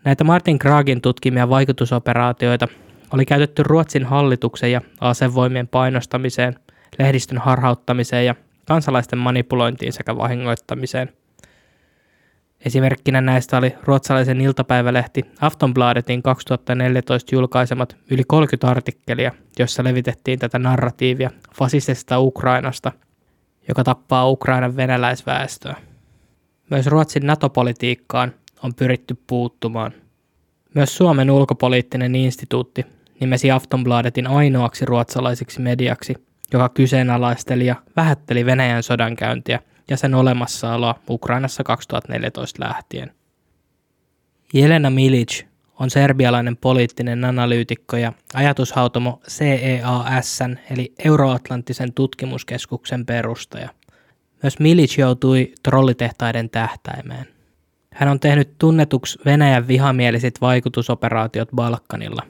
Näitä 0.06 0.24
Martin 0.24 0.60
Kragin 0.60 1.02
tutkimia 1.02 1.50
vaikutusoperaatioita 1.50 2.68
oli 3.14 3.26
käytetty 3.26 3.64
Ruotsin 3.64 4.06
hallituksen 4.06 4.72
ja 4.72 4.82
asevoimien 5.02 5.68
painostamiseen, 5.68 6.56
lehdistön 7.00 7.38
harhauttamiseen 7.38 8.26
ja 8.26 8.36
kansalaisten 8.66 9.20
manipulointiin 9.20 9.94
sekä 9.94 10.18
vahingoittamiseen– 10.18 11.14
Esimerkkinä 12.65 13.22
näistä 13.22 13.58
oli 13.58 13.76
ruotsalaisen 13.84 14.41
iltapäivälehti 14.41 15.26
Aftonbladetin 15.41 16.24
2014 16.24 17.36
julkaisemat 17.36 17.98
yli 18.12 18.24
30 18.28 18.67
artikkelia, 18.67 19.32
joissa 19.60 19.84
levitettiin 19.84 20.39
tätä 20.39 20.60
narratiivia 20.60 21.32
fasistisesta 21.56 22.19
Ukrainasta, 22.19 22.91
joka 23.67 23.84
tappaa 23.84 24.30
Ukrainan 24.30 24.76
venäläisväestöä. 24.76 25.76
Myös 26.69 26.88
Ruotsin 26.88 27.28
NATO-politiikkaan 27.28 28.34
on 28.63 28.74
pyritty 28.74 29.17
puuttumaan. 29.28 29.91
Myös 30.76 30.98
Suomen 30.98 31.32
ulkopoliittinen 31.32 32.15
instituutti 32.15 32.86
nimesi 33.19 33.52
Aftonbladetin 33.52 34.28
ainoaksi 34.28 34.86
ruotsalaiseksi 34.86 35.62
mediaksi, 35.62 36.15
joka 36.54 36.69
kyseenalaisteli 36.69 37.65
ja 37.65 37.76
vähätteli 37.95 38.45
Venäjän 38.45 38.84
sodankäyntiä 38.84 39.60
ja 39.89 39.97
sen 39.97 40.15
olemassaoloa 40.15 40.95
Ukrainassa 41.10 41.63
2014 41.63 42.63
lähtien. 42.63 43.12
Jelena 44.54 44.89
Milic 44.89 45.43
on 45.80 45.89
serbialainen 45.89 46.58
poliittinen 46.58 47.25
analyytikko 47.25 47.97
ja 47.97 48.13
ajatushautomo 48.34 49.21
CEASn 49.28 50.58
eli 50.71 50.93
Euroatlanttisen 51.06 51.93
tutkimuskeskuksen 51.93 53.06
perustaja. 53.06 53.69
Myös 54.43 54.60
Milic 54.60 54.97
joutui 54.97 55.54
trollitehtaiden 55.63 56.49
tähtäimeen. 56.49 57.28
Hän 57.93 58.10
on 58.10 58.19
tehnyt 58.19 58.58
tunnetuksi 58.58 59.19
Venäjän 59.25 59.67
vihamieliset 59.67 60.41
vaikutusoperaatiot 60.41 61.49
Balkanilla. 61.56 62.21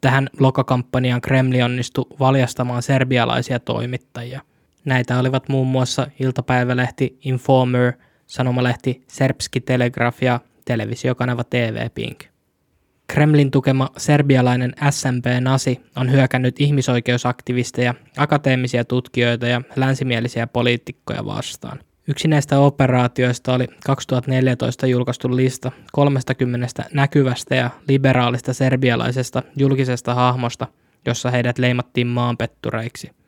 Tähän 0.00 0.30
lokakampanjaan 0.40 1.20
Kremli 1.20 1.62
onnistui 1.62 2.06
valjastamaan 2.20 2.82
serbialaisia 2.82 3.60
toimittajia– 3.60 4.40
Näitä 4.86 5.18
olivat 5.18 5.48
muun 5.48 5.66
muassa 5.66 6.06
iltapäivälehti 6.20 7.18
Informer, 7.24 7.92
sanomalehti 8.26 9.04
Serbski 9.08 9.60
Telegraf 9.60 10.22
ja 10.22 10.40
televisiokanava 10.64 11.44
TV 11.44 11.90
Pink. 11.94 12.24
Kremlin 13.06 13.50
tukema 13.50 13.88
serbialainen 13.96 14.74
SMP-nasi 14.90 15.80
on 15.96 16.12
hyökännyt 16.12 16.60
ihmisoikeusaktivisteja, 16.60 17.94
akateemisia 18.16 18.84
tutkijoita 18.84 19.46
ja 19.46 19.62
länsimielisiä 19.76 20.46
poliitikkoja 20.46 21.24
vastaan. 21.24 21.78
Yksi 22.08 22.28
näistä 22.28 22.58
operaatioista 22.58 23.54
oli 23.54 23.66
2014 23.86 24.86
julkaistu 24.86 25.36
lista 25.36 25.72
30 25.92 26.84
näkyvästä 26.92 27.54
ja 27.54 27.70
liberaalista 27.88 28.52
serbialaisesta 28.52 29.42
julkisesta 29.56 30.14
hahmosta, 30.14 30.66
jossa 31.06 31.30
heidät 31.30 31.58
leimattiin 31.58 32.06
maanpettureiksi– 32.06 33.10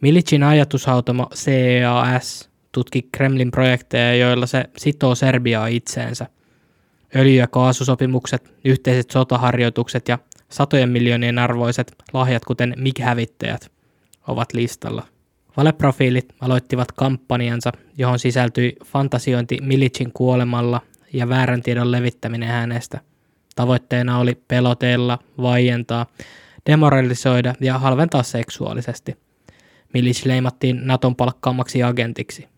Milicin 0.00 0.42
ajatushautomo 0.42 1.26
CEAS 1.34 2.50
tutki 2.72 3.08
Kremlin 3.12 3.50
projekteja, 3.50 4.14
joilla 4.14 4.46
se 4.46 4.64
sitoo 4.76 5.14
Serbiaa 5.14 5.66
itseensä. 5.66 6.26
Öljy- 7.16 7.36
ja 7.36 7.46
kaasusopimukset, 7.46 8.54
yhteiset 8.64 9.10
sotaharjoitukset 9.10 10.08
ja 10.08 10.18
satojen 10.48 10.88
miljoonien 10.88 11.38
arvoiset 11.38 11.94
lahjat, 12.12 12.44
kuten 12.44 12.74
MIG-hävittäjät, 12.76 13.70
ovat 14.28 14.52
listalla. 14.52 15.06
Valeprofiilit 15.56 16.34
aloittivat 16.40 16.92
kampanjansa, 16.92 17.72
johon 17.98 18.18
sisältyi 18.18 18.76
fantasiointi 18.84 19.58
Milicin 19.62 20.12
kuolemalla 20.12 20.80
ja 21.12 21.28
väärän 21.28 21.62
tiedon 21.62 21.92
levittäminen 21.92 22.48
hänestä. 22.48 23.00
Tavoitteena 23.56 24.18
oli 24.18 24.34
pelotella, 24.48 25.18
vaientaa, 25.42 26.06
demoralisoida 26.66 27.54
ja 27.60 27.78
halventaa 27.78 28.22
seksuaalisesti. 28.22 29.25
Milic 29.94 30.24
leimattiin 30.24 30.80
Naton 30.84 31.16
palkkaamaksi 31.16 31.82
agentiksi. 31.82 32.48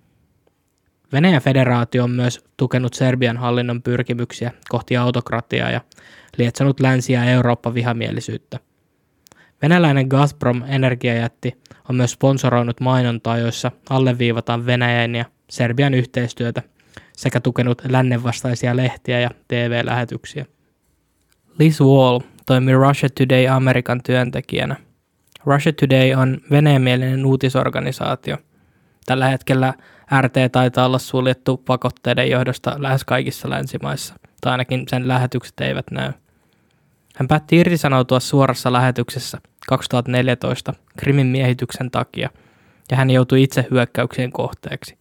Venäjän 1.12 1.42
federaatio 1.42 2.04
on 2.04 2.10
myös 2.10 2.44
tukenut 2.56 2.94
Serbian 2.94 3.36
hallinnon 3.36 3.82
pyrkimyksiä 3.82 4.52
kohti 4.68 4.96
autokratiaa 4.96 5.70
ja 5.70 5.80
lietsonut 6.38 6.80
länsi- 6.80 7.12
ja 7.12 7.24
Eurooppa-vihamielisyyttä. 7.24 8.58
Venäläinen 9.62 10.06
Gazprom 10.06 10.62
energiajätti 10.66 11.62
on 11.88 11.96
myös 11.96 12.12
sponsoroinut 12.12 12.80
mainontaa, 12.80 13.38
joissa 13.38 13.72
alleviivataan 13.90 14.66
Venäjän 14.66 15.14
ja 15.14 15.24
Serbian 15.50 15.94
yhteistyötä 15.94 16.62
sekä 17.12 17.40
tukenut 17.40 17.82
lännenvastaisia 17.88 18.76
lehtiä 18.76 19.20
ja 19.20 19.30
TV-lähetyksiä. 19.48 20.46
Liz 21.58 21.80
Wall 21.80 22.20
toimi 22.46 22.72
Russia 22.72 23.08
Today 23.08 23.48
Amerikan 23.48 24.00
työntekijänä. 24.02 24.76
Russia 25.48 25.72
Today 25.72 26.14
on 26.14 26.38
venäjämielinen 26.50 27.26
uutisorganisaatio. 27.26 28.36
Tällä 29.06 29.28
hetkellä 29.28 29.74
RT 30.20 30.34
taitaa 30.52 30.86
olla 30.86 30.98
suljettu 30.98 31.56
pakotteiden 31.56 32.30
johdosta 32.30 32.74
lähes 32.78 33.04
kaikissa 33.04 33.50
länsimaissa, 33.50 34.14
tai 34.40 34.52
ainakin 34.52 34.84
sen 34.88 35.08
lähetykset 35.08 35.60
eivät 35.60 35.90
näy. 35.90 36.12
Hän 37.16 37.28
päätti 37.28 37.56
irtisanoutua 37.56 38.20
suorassa 38.20 38.72
lähetyksessä 38.72 39.38
2014 39.68 40.74
Krimin 40.96 41.26
miehityksen 41.26 41.90
takia, 41.90 42.30
ja 42.90 42.96
hän 42.96 43.10
joutui 43.10 43.42
itse 43.42 43.66
hyökkäyksien 43.70 44.32
kohteeksi. 44.32 44.98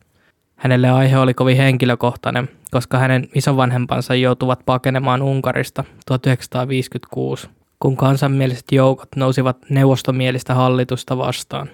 Hänelle 0.56 0.90
aihe 0.90 1.18
oli 1.18 1.34
kovin 1.34 1.58
henkilökohtainen, 1.58 2.50
koska 2.72 2.98
hänen 2.98 3.28
isovanhempansa 3.36 4.16
joutuvat 4.16 4.60
pakenemaan 4.66 5.22
Unkarista 5.22 5.84
1956, 6.06 7.50
kun 7.80 7.98
kansanmieliset 7.98 8.66
joukot 8.72 9.10
nousivat 9.16 9.58
neuvostomielistä 9.70 10.54
hallitusta 10.54 11.18
vastaan. 11.18 11.70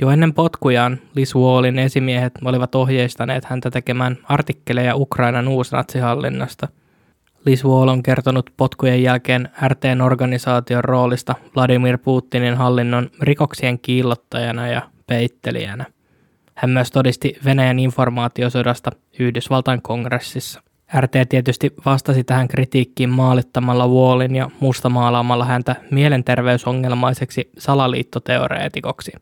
Jo 0.00 0.10
ennen 0.10 0.34
potkujaan 0.34 0.98
Liz 1.14 1.34
Wallin 1.34 1.78
esimiehet 1.78 2.32
olivat 2.44 2.74
ohjeistaneet 2.74 3.44
häntä 3.44 3.70
tekemään 3.70 4.18
artikkeleja 4.24 4.96
Ukrainan 4.96 5.48
uusnatsihallinnasta– 5.48 6.68
Wall 7.64 7.88
on 7.88 8.02
kertonut 8.02 8.50
potkujen 8.56 9.02
jälkeen 9.02 9.48
RTn 9.68 10.00
organisaation 10.00 10.84
roolista 10.84 11.34
Vladimir 11.56 11.98
Putinin 11.98 12.54
hallinnon 12.54 13.10
rikoksien 13.20 13.78
kiillottajana 13.78 14.68
ja 14.68 14.82
peittelijänä. 15.06 15.84
Hän 16.54 16.70
myös 16.70 16.90
todisti 16.90 17.36
Venäjän 17.44 17.78
informaatiosodasta 17.78 18.90
Yhdysvaltain 19.18 19.82
kongressissa. 19.82 20.62
RT 20.98 21.12
tietysti 21.28 21.72
vastasi 21.84 22.24
tähän 22.24 22.48
kritiikkiin 22.48 23.10
maalittamalla 23.10 23.88
Wallin 23.88 24.36
ja 24.36 24.50
mustamaalaamalla 24.60 25.44
häntä 25.44 25.76
mielenterveysongelmaiseksi 25.90 27.50
salaliittoteoreetikoksi. 27.58 29.12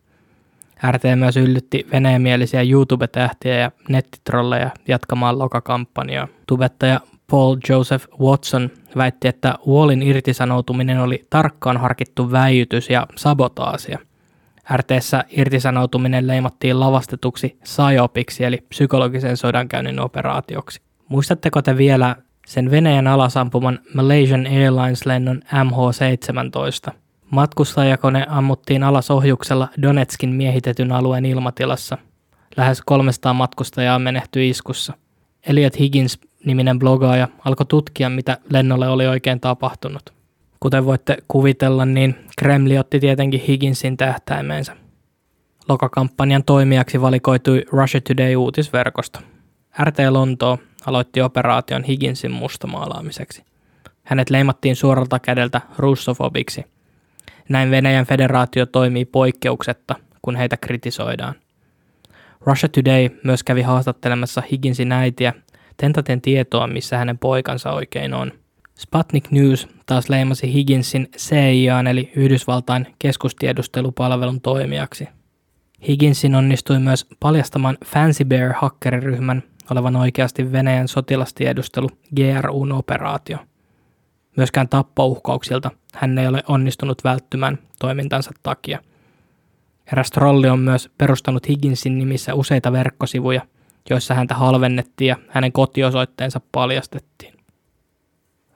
RT 0.90 1.02
myös 1.16 1.36
yllytti 1.36 1.86
venäjämielisiä 1.92 2.62
YouTube-tähtiä 2.62 3.54
ja 3.54 3.70
nettitrolleja 3.88 4.70
jatkamaan 4.88 5.38
lokakampanjaa. 5.38 6.28
Tubettaja 6.46 7.00
Paul 7.30 7.56
Joseph 7.68 8.08
Watson 8.20 8.70
väitti, 8.96 9.28
että 9.28 9.54
Wallin 9.68 10.02
irtisanoutuminen 10.02 11.00
oli 11.00 11.24
tarkkaan 11.30 11.76
harkittu 11.76 12.32
väijytys 12.32 12.90
ja 12.90 13.06
sabotaasia. 13.16 13.98
RTssä 14.76 15.24
irtisanoutuminen 15.30 16.26
leimattiin 16.26 16.80
lavastetuksi 16.80 17.58
psyopiksi 17.62 18.44
eli 18.44 18.58
psykologisen 18.68 19.36
sodankäynnin 19.36 20.00
operaatioksi. 20.00 20.87
Muistatteko 21.08 21.62
te 21.62 21.76
vielä 21.76 22.16
sen 22.46 22.70
Venäjän 22.70 23.06
alasampuman 23.06 23.78
Malaysian 23.94 24.46
Airlines-lennon 24.46 25.42
MH17? 25.42 26.92
Matkustajakone 27.30 28.26
ammuttiin 28.28 28.82
alas 28.82 29.10
ohjuksella 29.10 29.68
Donetskin 29.82 30.30
miehitetyn 30.30 30.92
alueen 30.92 31.26
ilmatilassa. 31.26 31.98
Lähes 32.56 32.82
300 32.82 33.32
matkustajaa 33.32 33.98
menehtyi 33.98 34.48
iskussa. 34.48 34.92
Elliot 35.46 35.78
Higgins 35.78 36.18
niminen 36.44 36.78
blogaaja 36.78 37.28
alkoi 37.44 37.66
tutkia, 37.66 38.10
mitä 38.10 38.38
lennolle 38.50 38.88
oli 38.88 39.06
oikein 39.06 39.40
tapahtunut. 39.40 40.12
Kuten 40.60 40.84
voitte 40.84 41.18
kuvitella, 41.28 41.84
niin 41.84 42.14
Kremli 42.38 42.78
otti 42.78 43.00
tietenkin 43.00 43.40
Higginsin 43.40 43.96
tähtäimeensä. 43.96 44.76
Lokakampanjan 45.68 46.44
toimijaksi 46.44 47.00
valikoitui 47.00 47.64
Russia 47.72 48.00
Today-uutisverkosto. 48.00 49.20
RT 49.84 49.98
Lontoo 50.10 50.58
aloitti 50.86 51.20
operaation 51.20 51.84
Higginsin 51.84 52.30
mustamaalaamiseksi. 52.30 53.44
Hänet 54.04 54.30
leimattiin 54.30 54.76
suoralta 54.76 55.18
kädeltä 55.18 55.60
russofobiksi. 55.78 56.64
Näin 57.48 57.70
Venäjän 57.70 58.06
federaatio 58.06 58.66
toimii 58.66 59.04
poikkeuksetta, 59.04 59.94
kun 60.22 60.36
heitä 60.36 60.56
kritisoidaan. 60.56 61.34
Russia 62.40 62.68
Today 62.68 63.08
myös 63.24 63.42
kävi 63.42 63.62
haastattelemassa 63.62 64.42
Higginsin 64.50 64.92
äitiä 64.92 65.32
tentaten 65.76 66.20
tietoa, 66.20 66.66
missä 66.66 66.98
hänen 66.98 67.18
poikansa 67.18 67.72
oikein 67.72 68.14
on. 68.14 68.32
Sputnik 68.78 69.30
News 69.30 69.68
taas 69.86 70.08
leimasi 70.08 70.52
Higginsin 70.52 71.08
CIAn 71.16 71.86
eli 71.86 72.12
Yhdysvaltain 72.16 72.86
keskustiedustelupalvelun 72.98 74.40
toimijaksi. 74.40 75.08
Higginsin 75.88 76.34
onnistui 76.34 76.78
myös 76.78 77.06
paljastamaan 77.20 77.78
Fancy 77.84 78.24
Bear 78.24 78.52
hakkeriryhmän 78.52 79.42
olevan 79.70 79.96
oikeasti 79.96 80.52
Venäjän 80.52 80.88
sotilastiedustelu 80.88 81.88
GRUn 82.16 82.72
operaatio. 82.72 83.38
Myöskään 84.36 84.68
tappouhkauksilta 84.68 85.70
hän 85.94 86.18
ei 86.18 86.26
ole 86.26 86.42
onnistunut 86.48 87.04
välttymään 87.04 87.58
toimintansa 87.78 88.30
takia. 88.42 88.78
Eräs 89.92 90.10
trolli 90.10 90.48
on 90.48 90.58
myös 90.58 90.90
perustanut 90.98 91.48
Higginsin 91.48 91.98
nimissä 91.98 92.34
useita 92.34 92.72
verkkosivuja– 92.72 93.40
joissa 93.90 94.14
häntä 94.14 94.34
halvennettiin 94.34 95.08
ja 95.08 95.16
hänen 95.28 95.52
kotiosoitteensa 95.52 96.40
paljastettiin. 96.52 97.34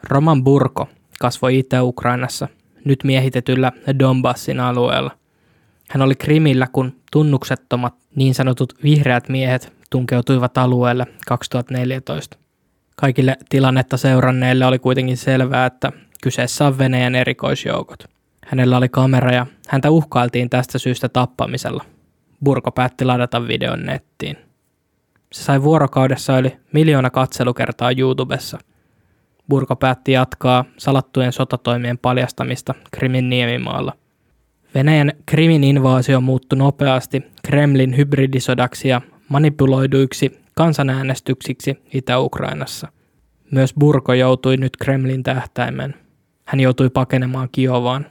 Roman 0.03 0.44
Burko 0.44 0.88
kasvoi 1.20 1.59
Itä-Ukrainassa, 1.59 2.48
nyt 2.85 3.05
miehitetyllä 3.05 3.72
Donbassin 3.98 4.61
alueella. 4.61 5.11
Hän 5.88 6.03
oli 6.03 6.14
Krimillä, 6.14 6.68
kun 6.72 6.96
tunnuksettomat 7.12 7.94
niin 8.14 8.35
sanotut 8.35 8.75
vihreät 8.85 9.29
miehet 9.29 9.72
tunkeutuivat 9.92 10.59
alueelle 10.59 11.07
2014. 11.26 12.38
Kaikille 12.96 13.37
tilannetta 13.48 13.96
seuranneille 13.96 14.66
oli 14.66 14.78
kuitenkin 14.78 15.16
selvää, 15.16 15.66
että 15.66 15.92
kyseessä 16.22 16.66
on 16.66 16.78
Venäjän 16.78 17.14
erikoisjoukot. 17.14 18.05
Hänellä 18.46 18.76
oli 18.76 18.88
kamera 18.88 19.33
ja 19.33 19.46
häntä 19.68 19.90
uhkailtiin 19.90 20.50
tästä 20.50 20.78
syystä 20.78 21.09
tappamisella. 21.09 21.85
Burko 22.44 22.70
päätti 22.70 23.05
ladata 23.05 23.48
videon 23.48 23.83
nettiin. 23.83 24.37
Se 25.33 25.42
sai 25.42 25.62
vuorokaudessa 25.62 26.38
yli 26.38 26.57
miljoona 26.72 27.11
katselukertaa 27.11 27.90
YouTubessa. 27.98 28.59
Burko 29.48 29.76
päätti 29.76 30.12
jatkaa 30.12 30.64
salattujen 30.78 31.33
sotatoimien 31.33 31.98
paljastamista 31.98 32.74
Krimin 32.90 33.31
niemimaalla. 33.31 33.92
Venäjän 34.74 35.12
Krimin 35.26 35.64
invaasio 35.64 36.20
muuttui 36.20 36.59
nopeasti 36.59 37.22
Kremlin 37.46 37.96
hybridisodaksi 37.96 38.88
ja 38.88 39.00
manipuloiduiksi 39.33 40.40
kansanäänestyksiksi 40.55 41.83
Itä-Ukrainassa. 41.95 42.88
Myös 43.51 43.75
Burko 43.79 44.14
joutui 44.14 44.57
nyt 44.57 44.77
Kremlin 44.77 45.23
tähtäimeen. 45.23 45.95
Hän 46.45 46.61
joutui 46.61 46.90
pakenemaan 46.90 47.49
Kiovaan. 47.53 48.07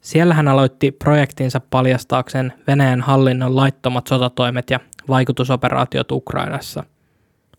Siellä 0.00 0.34
hän 0.34 0.48
aloitti 0.48 0.92
projektinsa 0.92 1.60
paljastaakseen 1.70 2.52
Venäjän 2.66 3.00
hallinnon 3.00 3.56
laittomat 3.56 4.06
sotatoimet 4.06 4.70
ja 4.70 4.80
vaikutusoperaatiot 5.08 6.12
Ukrainassa. 6.12 6.84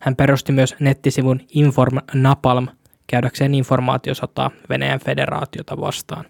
Hän 0.00 0.16
perusti 0.16 0.52
myös 0.52 0.74
nettisivun 0.80 1.40
Inform 1.50 1.98
Napalm 2.14 2.68
käydäkseen 3.06 3.54
informaatiosotaa 3.54 4.50
Venäjän 4.68 5.00
federaatiota 5.00 5.80
vastaan. 5.80 6.24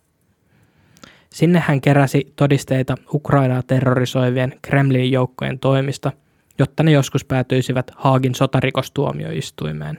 Sinne 1.31 1.63
hän 1.67 1.81
keräsi 1.81 2.33
todisteita 2.37 2.95
Ukrainaa 3.15 3.63
terrorisoivien 3.63 4.55
Kremlin 4.63 5.13
joukkojen 5.13 5.59
toimista, 5.59 6.13
jotta 6.59 6.83
ne 6.83 6.91
joskus 6.91 7.25
päätyisivät 7.25 7.91
Haagin 7.97 8.35
sotarikostuomioistuimeen. 8.35 9.99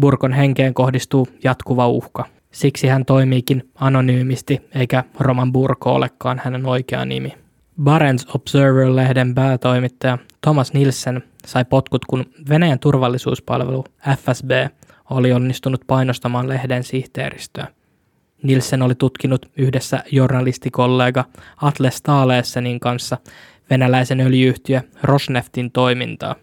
Burkon 0.00 0.32
henkeen 0.32 0.74
kohdistuu 0.74 1.28
jatkuva 1.44 1.88
uhka. 1.88 2.24
Siksi 2.52 2.86
hän 2.88 3.04
toimiikin 3.04 3.70
anonyymisti, 3.74 4.68
eikä 4.74 5.04
Roman 5.20 5.52
Burko 5.52 5.94
olekaan 5.94 6.40
hänen 6.44 6.66
oikea 6.66 7.04
nimi. 7.04 7.34
Barents 7.82 8.26
Observer-lehden 8.34 9.34
päätoimittaja 9.34 10.18
Thomas 10.40 10.72
Nielsen 10.72 11.22
sai 11.46 11.64
potkut, 11.64 12.04
kun 12.04 12.24
Venäjän 12.48 12.78
turvallisuuspalvelu 12.78 13.84
FSB 14.16 14.50
oli 15.10 15.32
onnistunut 15.32 15.80
painostamaan 15.86 16.48
lehden 16.48 16.84
sihteeristöä. 16.84 17.66
Nielsen 18.42 18.82
oli 18.82 18.94
tutkinut 18.94 19.50
yhdessä 19.56 20.04
journalistikollega 20.12 21.24
Atle 21.56 21.90
Staalessenin 21.90 22.80
kanssa 22.80 23.18
venäläisen 23.70 24.20
öljyyhtiö 24.20 24.80
Rosneftin 25.02 25.70
toimintaa. 25.70 26.34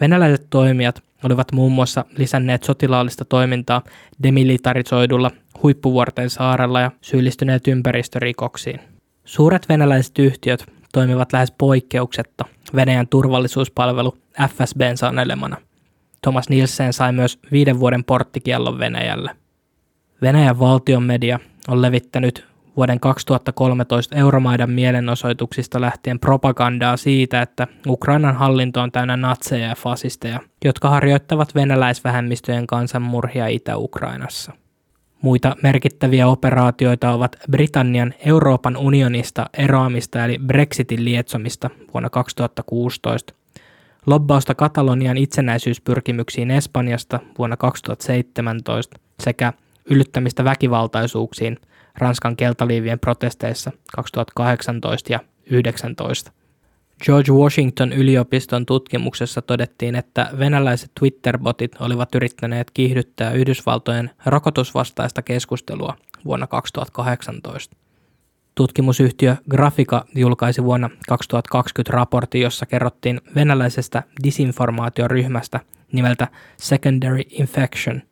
Venäläiset 0.00 0.46
toimijat 0.50 1.02
olivat 1.24 1.52
muun 1.52 1.72
muassa 1.72 2.04
lisänneet 2.16 2.62
sotilaallista 2.62 3.24
toimintaa 3.24 3.82
demilitarisoidulla 4.22 5.30
huippuvuorten 5.62 6.30
saarella 6.30 6.80
ja 6.80 6.90
syyllistyneet 7.00 7.68
ympäristörikoksiin. 7.68 8.80
Suuret 9.24 9.68
venäläiset 9.68 10.18
yhtiöt 10.18 10.66
toimivat 10.92 11.32
lähes 11.32 11.50
poikkeuksetta 11.58 12.44
Venäjän 12.74 13.08
turvallisuuspalvelu 13.08 14.18
FSBn 14.48 14.96
sanelemana. 14.96 15.56
Thomas 16.22 16.48
Nielsen 16.48 16.92
sai 16.92 17.12
myös 17.12 17.38
viiden 17.52 17.80
vuoden 17.80 18.04
porttikiellon 18.04 18.78
Venäjälle. 18.78 19.30
Venäjän 20.22 20.58
valtion 20.58 21.02
media 21.02 21.38
on 21.68 21.82
levittänyt 21.82 22.49
vuoden 22.76 23.00
2013 23.00 24.16
Euromaidan 24.16 24.70
mielenosoituksista 24.70 25.80
lähtien 25.80 26.20
propagandaa 26.20 26.96
siitä, 26.96 27.42
että 27.42 27.66
Ukrainan 27.86 28.34
hallinto 28.34 28.80
on 28.80 28.92
täynnä 28.92 29.16
natseja 29.16 29.66
ja 29.66 29.74
fasisteja, 29.74 30.40
jotka 30.64 30.90
harjoittavat 30.90 31.54
venäläisvähemmistöjen 31.54 32.66
kansanmurhia 32.66 33.46
Itä-Ukrainassa. 33.46 34.52
Muita 35.22 35.56
merkittäviä 35.62 36.26
operaatioita 36.26 37.10
ovat 37.10 37.36
Britannian 37.50 38.14
Euroopan 38.26 38.76
unionista 38.76 39.46
eroamista 39.58 40.24
eli 40.24 40.38
Brexitin 40.38 41.04
lietsomista 41.04 41.70
vuonna 41.94 42.10
2016, 42.10 43.34
lobbausta 44.06 44.54
Katalonian 44.54 45.16
itsenäisyyspyrkimyksiin 45.16 46.50
Espanjasta 46.50 47.20
vuonna 47.38 47.56
2017 47.56 48.98
sekä 49.20 49.52
yllyttämistä 49.90 50.44
väkivaltaisuuksiin 50.44 51.58
Ranskan 52.00 52.36
keltaliivien 52.36 52.98
protesteissa 52.98 53.70
2018 53.96 55.12
ja 55.12 55.18
2019. 55.18 56.32
George 57.04 57.32
Washington 57.32 57.92
yliopiston 57.92 58.66
tutkimuksessa 58.66 59.42
todettiin, 59.42 59.94
että 59.94 60.30
venäläiset 60.38 60.90
Twitter-botit 61.00 61.76
olivat 61.80 62.14
yrittäneet 62.14 62.70
kiihdyttää 62.70 63.32
Yhdysvaltojen 63.32 64.10
rokotusvastaista 64.26 65.22
keskustelua 65.22 65.96
vuonna 66.24 66.46
2018. 66.46 67.76
Tutkimusyhtiö 68.54 69.36
Grafika 69.50 70.04
julkaisi 70.14 70.64
vuonna 70.64 70.90
2020 71.08 71.92
raportti, 71.92 72.40
jossa 72.40 72.66
kerrottiin 72.66 73.20
venäläisestä 73.34 74.02
disinformaatioryhmästä 74.24 75.60
nimeltä 75.92 76.28
Secondary 76.56 77.22
Infection. 77.30 78.02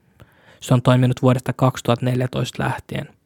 Se 0.60 0.74
on 0.74 0.82
toiminut 0.82 1.22
vuodesta 1.22 1.52
2014 1.52 2.62
lähtien. 2.62 3.17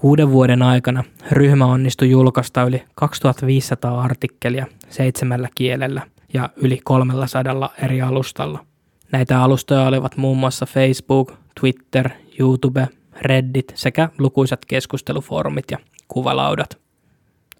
Kuuden 0.00 0.30
vuoden 0.30 0.62
aikana 0.62 1.04
ryhmä 1.30 1.66
onnistui 1.66 2.10
julkaista 2.10 2.62
yli 2.62 2.82
2500 2.94 4.00
artikkelia 4.00 4.66
seitsemällä 4.90 5.48
kielellä 5.54 6.02
ja 6.34 6.48
yli 6.56 6.80
300 6.84 7.70
eri 7.82 8.02
alustalla. 8.02 8.64
Näitä 9.12 9.42
alustoja 9.42 9.86
olivat 9.86 10.16
muun 10.16 10.38
muassa 10.38 10.66
Facebook, 10.66 11.32
Twitter, 11.60 12.10
YouTube, 12.38 12.88
Reddit 13.22 13.72
sekä 13.74 14.08
lukuisat 14.18 14.64
keskustelufoorumit 14.64 15.70
ja 15.70 15.78
kuvalaudat. 16.08 16.78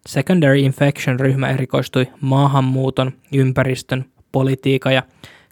Secondary 0.07 0.59
Infection-ryhmä 0.59 1.51
erikoistui 1.51 2.07
maahanmuuton, 2.21 3.13
ympäristön, 3.33 4.05
politiikan 4.33 4.95
ja 4.95 5.03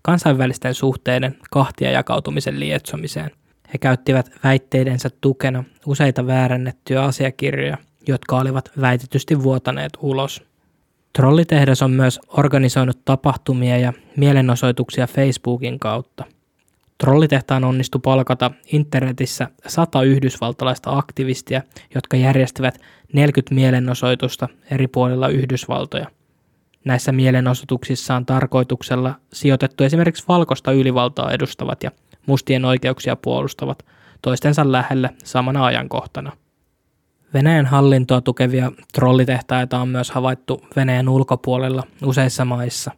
kansainvälisten 0.03 0.75
suhteiden 0.75 1.37
kahtia 1.51 1.91
jakautumisen 1.91 2.61
lietsomiseen– 2.61 3.31
he 3.77 3.79
käyttivät 3.79 4.31
väitteidensä 4.45 5.11
tukena 5.21 5.65
useita 5.87 6.27
väärännettyjä 6.27 7.03
asiakirjoja, 7.03 7.77
jotka 8.09 8.39
olivat 8.39 8.71
väitetysti 8.81 9.43
vuotaneet 9.43 9.93
ulos. 10.01 10.43
Trollitehdas 11.13 11.83
on 11.83 11.91
myös 11.91 12.21
organisoinut 12.29 13.05
tapahtumia 13.05 13.79
ja 13.79 13.93
mielenosoituksia 14.17 15.07
Facebookin 15.07 15.79
kautta. 15.79 16.25
Trollitehtaan 16.99 17.65
onnistui 17.65 18.01
palkata 18.05 18.51
internetissä 18.73 19.49
sata 19.67 20.03
yhdysvaltalaista 20.03 20.99
aktivistia, 20.99 21.63
jotka 21.95 22.17
järjestivät 22.17 22.79
40 23.13 23.55
mielenosoitusta 23.55 24.49
eri 24.71 24.89
puolilla 24.89 25.29
Yhdysvaltoja. 25.29 26.07
Näissä 26.85 27.13
mielenosoituksissa 27.13 28.17
on 28.17 28.27
tarkoituksella 28.27 29.15
sijoitettu 29.33 29.85
esimerkiksi 29.85 30.25
valkoista 30.29 30.73
ylivaltaa 30.73 31.33
edustavat 31.33 31.83
ja 31.83 31.91
mustien 32.27 32.65
oikeuksia 32.65 33.17
puolustavat 33.17 33.87
toistensa 34.23 34.73
lähelle 34.73 35.11
samana 35.25 35.65
ajankohtana. 35.65 36.33
Venäjän 37.35 37.67
hallintoa 37.67 38.21
tukevia 38.21 38.73
trollitehtaita 38.95 39.81
on 39.81 39.89
myös 39.89 40.11
havaittu 40.11 40.63
Venäjän 40.77 41.09
ulkopuolella 41.09 41.83
useissa 42.05 42.45
maissa. 42.45 42.91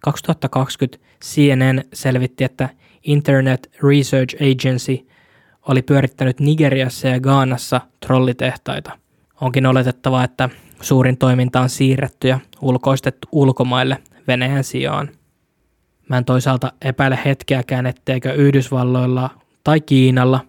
2020 0.00 0.98
CNN 1.24 1.82
selvitti, 1.92 2.44
että 2.44 2.68
Internet 3.02 3.70
Research 3.82 4.36
Agency 4.36 5.08
oli 5.68 5.82
pyörittänyt 5.82 6.40
Nigeriassa 6.40 7.08
ja 7.08 7.20
Gaanassa 7.20 7.80
trollitehtaita. 8.06 8.98
Onkin 9.40 9.66
oletettavaa, 9.66 10.24
että 10.24 10.48
suurin 10.80 11.18
toiminta 11.18 11.60
on 11.60 11.68
siirretty 11.68 12.28
ja 12.28 12.40
ulkoistettu 12.60 13.28
ulkomaille 13.32 13.98
Venäjän 14.28 14.64
sijaan. 14.64 15.08
Mä 16.08 16.18
en 16.18 16.24
toisaalta 16.24 16.72
epäile 16.82 17.18
hetkeäkään, 17.24 17.86
etteikö 17.86 18.32
Yhdysvalloilla 18.32 19.30
tai 19.64 19.80
Kiinalla 19.80 20.40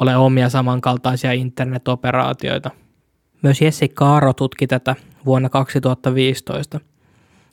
ole 0.00 0.16
omia 0.16 0.48
samankaltaisia 0.48 1.32
internetoperaatioita. 1.32 2.70
Myös 3.42 3.60
Jesse 3.60 3.88
Kaaro 3.88 4.32
tutki 4.32 4.66
tätä 4.66 4.96
vuonna 5.24 5.48
2015. 5.48 6.80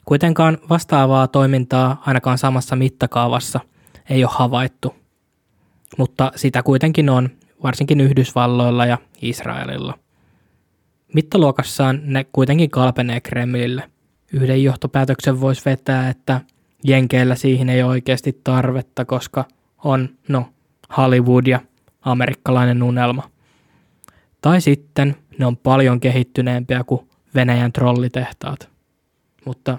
Kuitenkaan 0.06 0.58
vastaavaa 0.70 1.28
toimintaa 1.28 2.02
ainakaan 2.06 2.38
samassa 2.38 2.76
mittakaavassa 2.76 3.60
ei 4.10 4.24
ole 4.24 4.32
havaittu, 4.36 4.96
mutta 5.98 6.32
sitä 6.36 6.64
kuitenkin 6.64 7.10
on, 7.10 7.30
varsinkin 7.64 8.02
Yhdysvalloilla 8.02 8.86
ja 8.86 8.98
Israelilla. 9.22 10.00
Mittaluokassaan 11.14 12.00
ne 12.04 12.24
kuitenkin 12.24 12.70
kalpenee 12.70 13.22
Kremlille. 13.22 13.90
Yhden 14.34 14.64
johtopäätöksen 14.64 15.42
voisi 15.42 15.62
vetää, 15.66 16.10
että 16.10 16.42
Jenkeillä 16.84 17.36
siihen 17.36 17.70
ei 17.70 17.84
oikeasti 17.84 18.40
tarvetta, 18.44 19.06
koska 19.06 19.46
on, 19.84 20.10
no, 20.28 20.46
Hollywood 20.98 21.48
ja 21.48 21.60
amerikkalainen 22.02 22.84
unelma. 22.84 23.30
Tai 24.42 24.62
sitten 24.62 25.16
ne 25.40 25.46
on 25.46 25.58
paljon 25.58 26.00
kehittyneempiä 26.00 26.84
kuin 26.84 27.08
Venäjän 27.36 27.74
trollitehtaat. 27.74 28.70
Mutta 29.46 29.78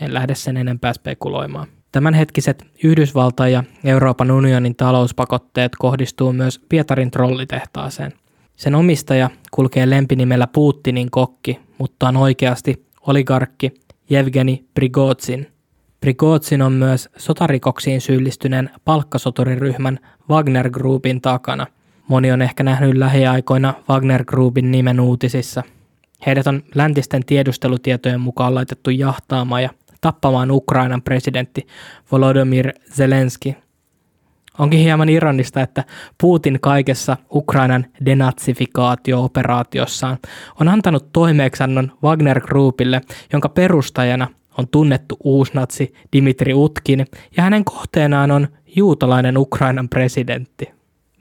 en 0.00 0.14
lähde 0.14 0.34
sen 0.34 0.56
enempää 0.56 0.92
spekuloimaan. 0.92 1.68
Tämänhetkiset 1.92 2.66
Yhdysvaltain 2.84 3.52
ja 3.52 3.64
Euroopan 3.84 4.30
unionin 4.30 4.76
talouspakotteet 4.76 5.72
kohdistuu 5.78 6.32
myös 6.32 6.60
Pietarin 6.68 7.10
trollitehtaaseen. 7.10 8.12
Sen 8.56 8.74
omistaja 8.74 9.30
kulkee 9.50 9.90
lempinimellä 9.90 10.46
Putinin 10.46 11.10
kokki, 11.10 11.60
mutta 11.78 12.08
on 12.08 12.16
oikeasti 12.16 12.86
oligarkki 13.06 13.74
Jevgeni 14.10 14.64
Prigozhin, 14.74 15.46
Prigozhin 16.02 16.62
on 16.62 16.72
myös 16.72 17.08
sotarikoksiin 17.16 18.00
syyllistyneen 18.00 18.70
palkkasoturiryhmän 18.84 19.98
Wagner 20.30 20.70
Groupin 20.70 21.20
takana. 21.20 21.66
Moni 22.08 22.32
on 22.32 22.42
ehkä 22.42 22.62
nähnyt 22.62 22.96
lähiaikoina 22.96 23.74
Wagner 23.88 24.24
Groupin 24.24 24.70
nimen 24.70 25.00
uutisissa. 25.00 25.62
Heidät 26.26 26.46
on 26.46 26.62
läntisten 26.74 27.24
tiedustelutietojen 27.26 28.20
mukaan 28.20 28.54
laitettu 28.54 28.90
jahtaamaan 28.90 29.62
ja 29.62 29.70
tappamaan 30.00 30.50
Ukrainan 30.50 31.02
presidentti 31.02 31.66
Volodymyr 32.12 32.72
Zelensky. 32.92 33.54
Onkin 34.58 34.80
hieman 34.80 35.08
ironista, 35.08 35.60
että 35.60 35.84
Putin 36.20 36.58
kaikessa 36.60 37.16
Ukrainan 37.34 37.86
denatsifikaatio-operaatiossaan 38.04 40.18
on 40.60 40.68
antanut 40.68 41.12
toimeeksannon 41.12 41.92
Wagner 42.02 42.40
Groupille, 42.40 43.00
jonka 43.32 43.48
perustajana– 43.48 44.28
on 44.58 44.68
tunnettu 44.68 45.16
uusnatsi 45.24 45.94
Dimitri 46.12 46.54
Utkin 46.54 47.06
ja 47.36 47.42
hänen 47.42 47.64
kohteenaan 47.64 48.30
on 48.30 48.48
juutalainen 48.76 49.38
Ukrainan 49.38 49.88
presidentti. 49.88 50.70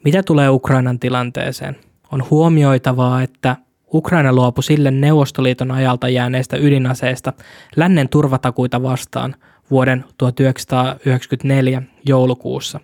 Mitä 0.03 0.23
tulee 0.23 0.49
Ukrainan 0.49 0.99
tilanteeseen? 0.99 1.75
On 2.11 2.23
huomioitavaa, 2.29 3.21
että 3.21 3.55
Ukraina 3.93 4.33
luopui 4.33 4.63
sille 4.63 4.91
Neuvostoliiton 4.91 5.71
ajalta 5.71 6.09
jääneistä 6.09 6.57
ydinaseista 6.57 7.33
lännen 7.75 8.09
turvatakuita 8.09 8.83
vastaan 8.83 9.35
vuoden 9.71 10.05
1994 10.17 11.81
joulukuussa. 12.05 12.79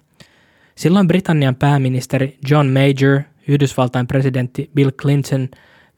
Silloin 0.75 1.07
Britannian 1.07 1.55
pääministeri 1.55 2.37
John 2.49 2.67
Major, 2.67 3.21
Yhdysvaltain 3.47 4.07
presidentti 4.07 4.69
Bill 4.75 4.91
Clinton 4.91 5.49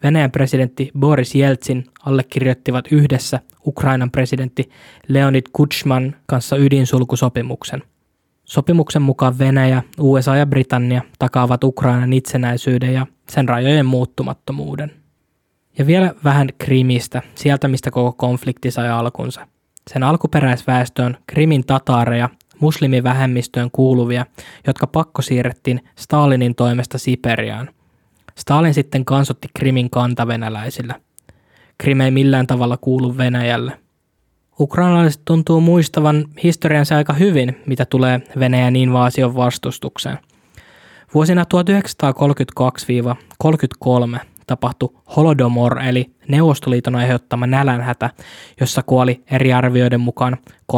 Venäjän 0.03 0.31
presidentti 0.31 0.91
Boris 0.99 1.35
Jeltsin 1.35 1.85
allekirjoittivat 2.05 2.85
yhdessä 2.91 3.39
Ukrainan 3.65 4.11
presidentti 4.11 4.69
Leonid 5.07 5.43
Kuchman 5.53 6.15
kanssa 6.25 6.57
ydinsulkusopimuksen. 6.57 7.83
Sopimuksen 8.45 9.01
mukaan 9.01 9.39
Venäjä, 9.39 9.83
USA 9.99 10.35
ja 10.35 10.45
Britannia 10.45 11.01
takaavat 11.19 11.63
Ukrainan 11.63 12.13
itsenäisyyden 12.13 12.93
ja 12.93 13.07
sen 13.29 13.49
rajojen 13.49 13.85
muuttumattomuuden. 13.85 14.91
Ja 15.77 15.87
vielä 15.87 16.13
vähän 16.23 16.49
Krimistä, 16.57 17.21
sieltä 17.35 17.67
mistä 17.67 17.91
koko 17.91 18.13
konflikti 18.13 18.71
sai 18.71 18.89
alkunsa. 18.89 19.47
Sen 19.87 20.03
alkuperäisväestö 20.03 21.03
on 21.03 21.17
Krimin 21.27 21.65
tataareja, 21.65 22.29
muslimivähemmistöön 22.59 23.71
kuuluvia, 23.71 24.25
jotka 24.67 24.87
pakko 24.87 25.21
siirrettiin 25.21 25.81
Stalinin 25.95 26.55
toimesta 26.55 26.97
Siperiaan. 26.97 27.69
Stalin 28.39 28.73
sitten 28.73 29.05
kansotti 29.05 29.47
Krimin 29.53 29.89
kantavenäläisillä. 29.89 30.95
Krim 31.77 32.01
ei 32.01 32.11
millään 32.11 32.47
tavalla 32.47 32.77
kuulu 32.77 33.17
Venäjälle. 33.17 33.79
Ukrainalaiset 34.59 35.21
tuntuu 35.25 35.61
muistavan 35.61 36.25
historiansa 36.43 36.95
aika 36.95 37.13
hyvin, 37.13 37.61
mitä 37.65 37.85
tulee 37.85 38.21
Venäjän 38.39 38.75
invaasion 38.75 39.35
vastustukseen. 39.35 40.19
Vuosina 41.13 41.45
1932-33 44.13 44.19
tapahtui 44.47 44.89
Holodomor 45.15 45.79
eli 45.81 46.11
Neuvostoliiton 46.27 46.95
aiheuttama 46.95 47.47
nälänhätä, 47.47 48.09
jossa 48.59 48.83
kuoli 48.83 49.23
eri 49.31 49.53
arvioiden 49.53 50.01
mukaan 50.01 50.37
3-14 50.73 50.75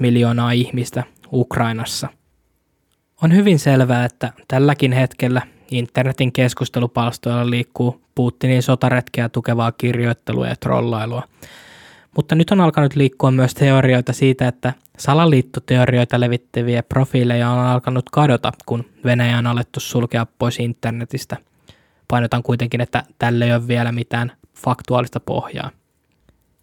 miljoonaa 0.00 0.52
ihmistä 0.52 1.04
Ukrainassa. 1.32 2.08
On 3.22 3.34
hyvin 3.34 3.58
selvää, 3.58 4.04
että 4.04 4.32
tälläkin 4.48 4.92
hetkellä 4.92 5.42
internetin 5.72 6.32
keskustelupalstoilla 6.32 7.50
liikkuu 7.50 8.00
Putinin 8.14 8.62
sotaretkeä 8.62 9.28
tukevaa 9.28 9.72
kirjoittelua 9.72 10.48
ja 10.48 10.56
trollailua. 10.56 11.22
Mutta 12.16 12.34
nyt 12.34 12.50
on 12.50 12.60
alkanut 12.60 12.96
liikkua 12.96 13.30
myös 13.30 13.54
teorioita 13.54 14.12
siitä, 14.12 14.48
että 14.48 14.72
salaliittoteorioita 14.98 16.20
levittäviä 16.20 16.82
profiileja 16.82 17.50
on 17.50 17.58
alkanut 17.58 18.10
kadota, 18.10 18.52
kun 18.66 18.84
Venäjä 19.04 19.38
on 19.38 19.46
alettu 19.46 19.80
sulkea 19.80 20.26
pois 20.38 20.60
internetistä– 20.60 21.36
Painotan 22.12 22.42
kuitenkin, 22.42 22.80
että 22.80 23.02
tälle 23.18 23.44
ei 23.44 23.52
ole 23.52 23.68
vielä 23.68 23.92
mitään 23.92 24.32
faktuaalista 24.54 25.20
pohjaa. 25.20 25.70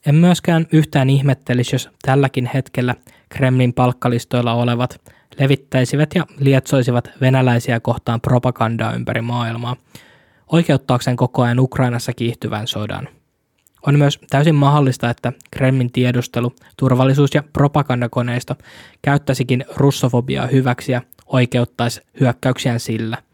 En 0.05 0.15
myöskään 0.15 0.67
yhtään 0.71 1.09
ihmettelisi, 1.09 1.75
jos 1.75 1.89
tälläkin 2.01 2.49
hetkellä 2.53 2.95
Kremlin 3.29 3.73
palkkalistoilla 3.73 4.53
olevat 4.53 5.01
levittäisivät 5.39 6.15
ja 6.15 6.25
lietsoisivat 6.39 7.09
venäläisiä 7.21 7.79
kohtaan 7.79 8.21
propagandaa 8.21 8.93
ympäri 8.93 9.21
maailmaa, 9.21 9.75
oikeuttaakseen 10.47 11.17
koko 11.17 11.41
ajan 11.41 11.59
Ukrainassa 11.59 12.13
kiihtyvän 12.13 12.67
sodan. 12.67 13.09
On 13.87 13.97
myös 13.97 14.19
täysin 14.29 14.55
mahdollista, 14.55 15.09
että 15.09 15.33
Kremlin 15.51 15.91
tiedustelu, 15.91 16.53
turvallisuus- 16.77 17.35
ja 17.35 17.43
propagandakoneisto 17.53 18.55
käyttäisikin 19.01 19.65
russofobiaa 19.75 20.47
hyväksi 20.47 20.91
ja 20.91 21.01
oikeuttaisi 21.25 22.01
hyökkäyksiään 22.19 22.79
sillä– 22.79 23.17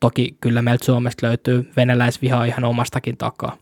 Toki 0.00 0.36
kyllä 0.40 0.62
meiltä 0.62 0.84
Suomesta 0.84 1.26
löytyy 1.26 1.70
venäläisvihaa 1.76 2.44
ihan 2.44 2.64
omastakin 2.64 3.16
takaa. 3.16 3.56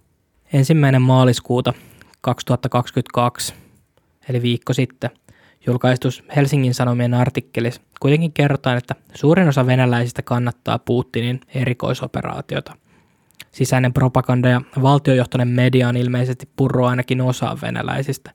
Ensimmäinen 0.52 1.02
maaliskuuta 1.02 1.72
2022, 2.20 3.54
eli 4.28 4.42
viikko 4.42 4.72
sitten, 4.72 5.10
julkaistus 5.66 6.22
Helsingin 6.36 6.74
Sanomien 6.74 7.14
artikkelissa 7.14 7.80
kuitenkin 8.00 8.32
kerrotaan, 8.32 8.78
että 8.78 8.94
suurin 9.14 9.48
osa 9.48 9.66
venäläisistä 9.66 10.22
kannattaa 10.22 10.78
Putinin 10.78 11.40
erikoisoperaatiota. 11.54 12.76
Sisäinen 13.52 13.92
propaganda 13.92 14.48
ja 14.48 14.60
valtiojohtoinen 14.82 15.48
media 15.48 15.88
on 15.88 15.96
ilmeisesti 15.96 16.48
purro 16.56 16.86
ainakin 16.86 17.20
osaa 17.20 17.58
venäläisistä. 17.62 18.30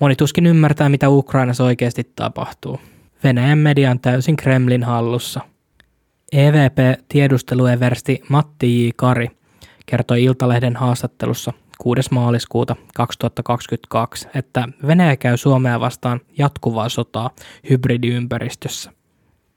Moni 0.00 0.16
tuskin 0.16 0.46
ymmärtää, 0.46 0.88
mitä 0.88 1.08
Ukrainassa 1.08 1.64
oikeasti 1.64 2.12
tapahtuu. 2.16 2.80
Venäjän 3.24 3.58
media 3.58 3.90
on 3.90 4.00
täysin 4.00 4.36
Kremlin 4.36 4.84
hallussa– 4.84 5.40
EVP-tiedustelueversti 6.32 8.22
Matti 8.28 8.86
J. 8.86 8.90
Kari 8.96 9.30
kertoi 9.86 10.24
Iltalehden 10.24 10.76
haastattelussa 10.76 11.52
6. 11.78 12.08
maaliskuuta 12.10 12.76
2022, 12.94 14.28
että 14.34 14.68
Venäjä 14.86 15.16
käy 15.16 15.36
Suomea 15.36 15.80
vastaan 15.80 16.20
jatkuvaa 16.38 16.88
sotaa 16.88 17.30
hybridiympäristössä. 17.70 18.92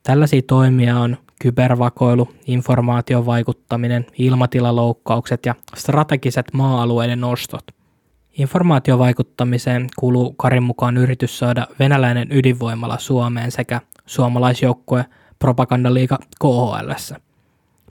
Tällaisia 0.03 0.41
toimia 0.47 0.99
on 0.99 1.17
kybervakoilu, 1.41 2.29
informaatiovaikuttaminen, 2.47 4.05
ilmatilaloukkaukset 4.17 5.45
ja 5.45 5.55
strategiset 5.75 6.45
maa-alueiden 6.53 7.23
ostot. 7.23 7.63
Informaatiovaikuttamiseen 8.38 9.88
kuuluu 9.99 10.34
Karin 10.34 10.63
mukaan 10.63 10.97
yritys 10.97 11.39
saada 11.39 11.67
venäläinen 11.79 12.27
ydinvoimala 12.32 12.97
Suomeen 12.97 13.51
sekä 13.51 13.82
suomalaisjoukkue 14.05 15.05
propagandaliiga 15.39 16.17
KHL. 16.41 16.91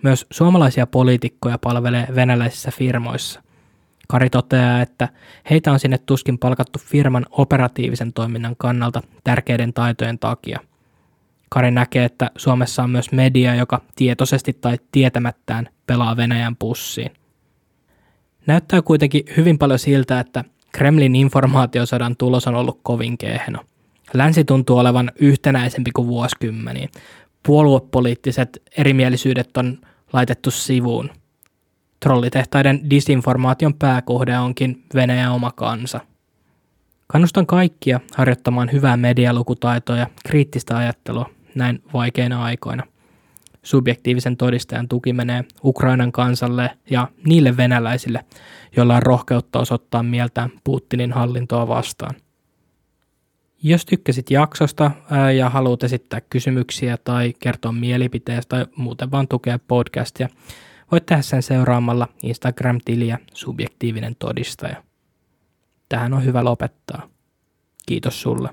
Myös 0.03 0.27
suomalaisia 0.31 0.87
poliitikkoja 0.87 1.59
palvelee 1.59 2.07
venäläisissä 2.14 2.71
firmoissa. 2.71 3.43
Kari 4.09 4.31
toteaa, 4.31 4.81
että 4.81 5.09
heitä 5.51 5.73
on 5.73 5.81
sinne 5.81 5.99
tuskin 5.99 6.38
palkattu 6.38 6.79
firman 6.79 7.27
operatiivisen 7.31 8.12
toiminnan 8.12 8.57
kannalta 8.59 9.03
tärkeiden 9.25 9.73
taitojen 9.73 10.18
takia. 10.18 10.61
Kari 11.49 11.71
näkee, 11.71 12.05
että 12.05 12.31
Suomessa 12.37 12.83
on 12.83 12.90
myös 12.90 13.12
media, 13.12 13.55
joka 13.55 13.81
tietoisesti 13.97 14.53
tai 14.53 14.79
tietämättään 14.92 15.68
pelaa 15.87 16.16
Venäjän 16.16 16.57
pussiin. 16.57 17.11
Näyttää 18.47 18.83
kuitenkin 18.83 19.23
hyvin 19.37 19.59
paljon 19.59 19.79
siltä, 19.79 20.21
että 20.21 20.44
Kremlin 20.73 21.16
informaatiosodan 21.16 22.16
tulos 22.16 22.47
on 22.47 22.55
ollut 22.55 22.81
kovin 22.83 23.18
kehno. 23.18 23.64
Länsi 24.14 24.44
tuntuu 24.44 24.79
olevan 24.79 25.12
yhtenäisempi 25.21 25.90
kuin 25.90 26.09
vuosikymmeniin, 26.09 26.88
puoluepoliittiset 27.42 28.62
erimielisyydet 28.79 29.57
on 29.57 29.79
laitettu 30.12 30.51
sivuun. 30.51 31.11
Trollitehtaiden 32.01 32.91
disinformaation 32.91 33.75
pääkohde 33.75 34.39
onkin 34.39 34.85
Venäjän 34.95 35.33
oma 35.33 35.53
kansa. 35.53 36.01
Kannustan 37.07 37.47
kaikkia 37.47 38.01
harjoittamaan 38.17 38.73
hyvää 38.73 38.97
medialukutaitoa 38.97 39.97
ja 39.97 40.07
kriittistä 40.27 40.77
ajattelua 40.77 41.31
näin 41.55 41.83
vaikeina 41.93 42.45
aikoina. 42.45 42.83
Subjektiivisen 43.63 44.37
todistajan 44.37 44.89
tuki 44.89 45.13
menee 45.13 45.45
Ukrainan 45.65 46.13
kansalle 46.13 46.71
ja 46.91 47.09
niille 47.27 47.57
venäläisille, 47.57 48.25
joilla 48.77 48.97
on 48.97 49.03
rohkeutta 49.03 49.59
osoittaa 49.59 50.03
mieltään 50.03 50.51
Putinin 50.65 51.13
hallintoa 51.13 51.69
vastaan. 51.69 52.15
Jos 53.63 53.87
tykkäsit 53.87 54.31
jaksosta 54.31 54.91
ja 55.37 55.51
haluat 55.51 55.83
esittää 55.83 56.21
kysymyksiä 56.21 56.97
tai 56.97 57.35
kertoa 57.41 57.73
mielipiteestä 57.73 58.49
tai 58.49 58.67
muuten 58.77 59.11
vaan 59.11 59.29
tukea 59.29 59.59
podcastia, 59.59 60.29
voit 60.92 61.07
tehdä 61.07 61.22
sen 61.22 61.42
seuraamalla 61.42 62.09
Instagram-tiliä 62.22 63.18
subjektiivinen 63.35 64.16
todistaja. 64.18 64.83
Tähän 65.88 66.14
on 66.14 66.24
hyvä 66.24 66.44
lopettaa. 66.44 67.09
Kiitos 67.87 68.22
sulle. 68.22 68.51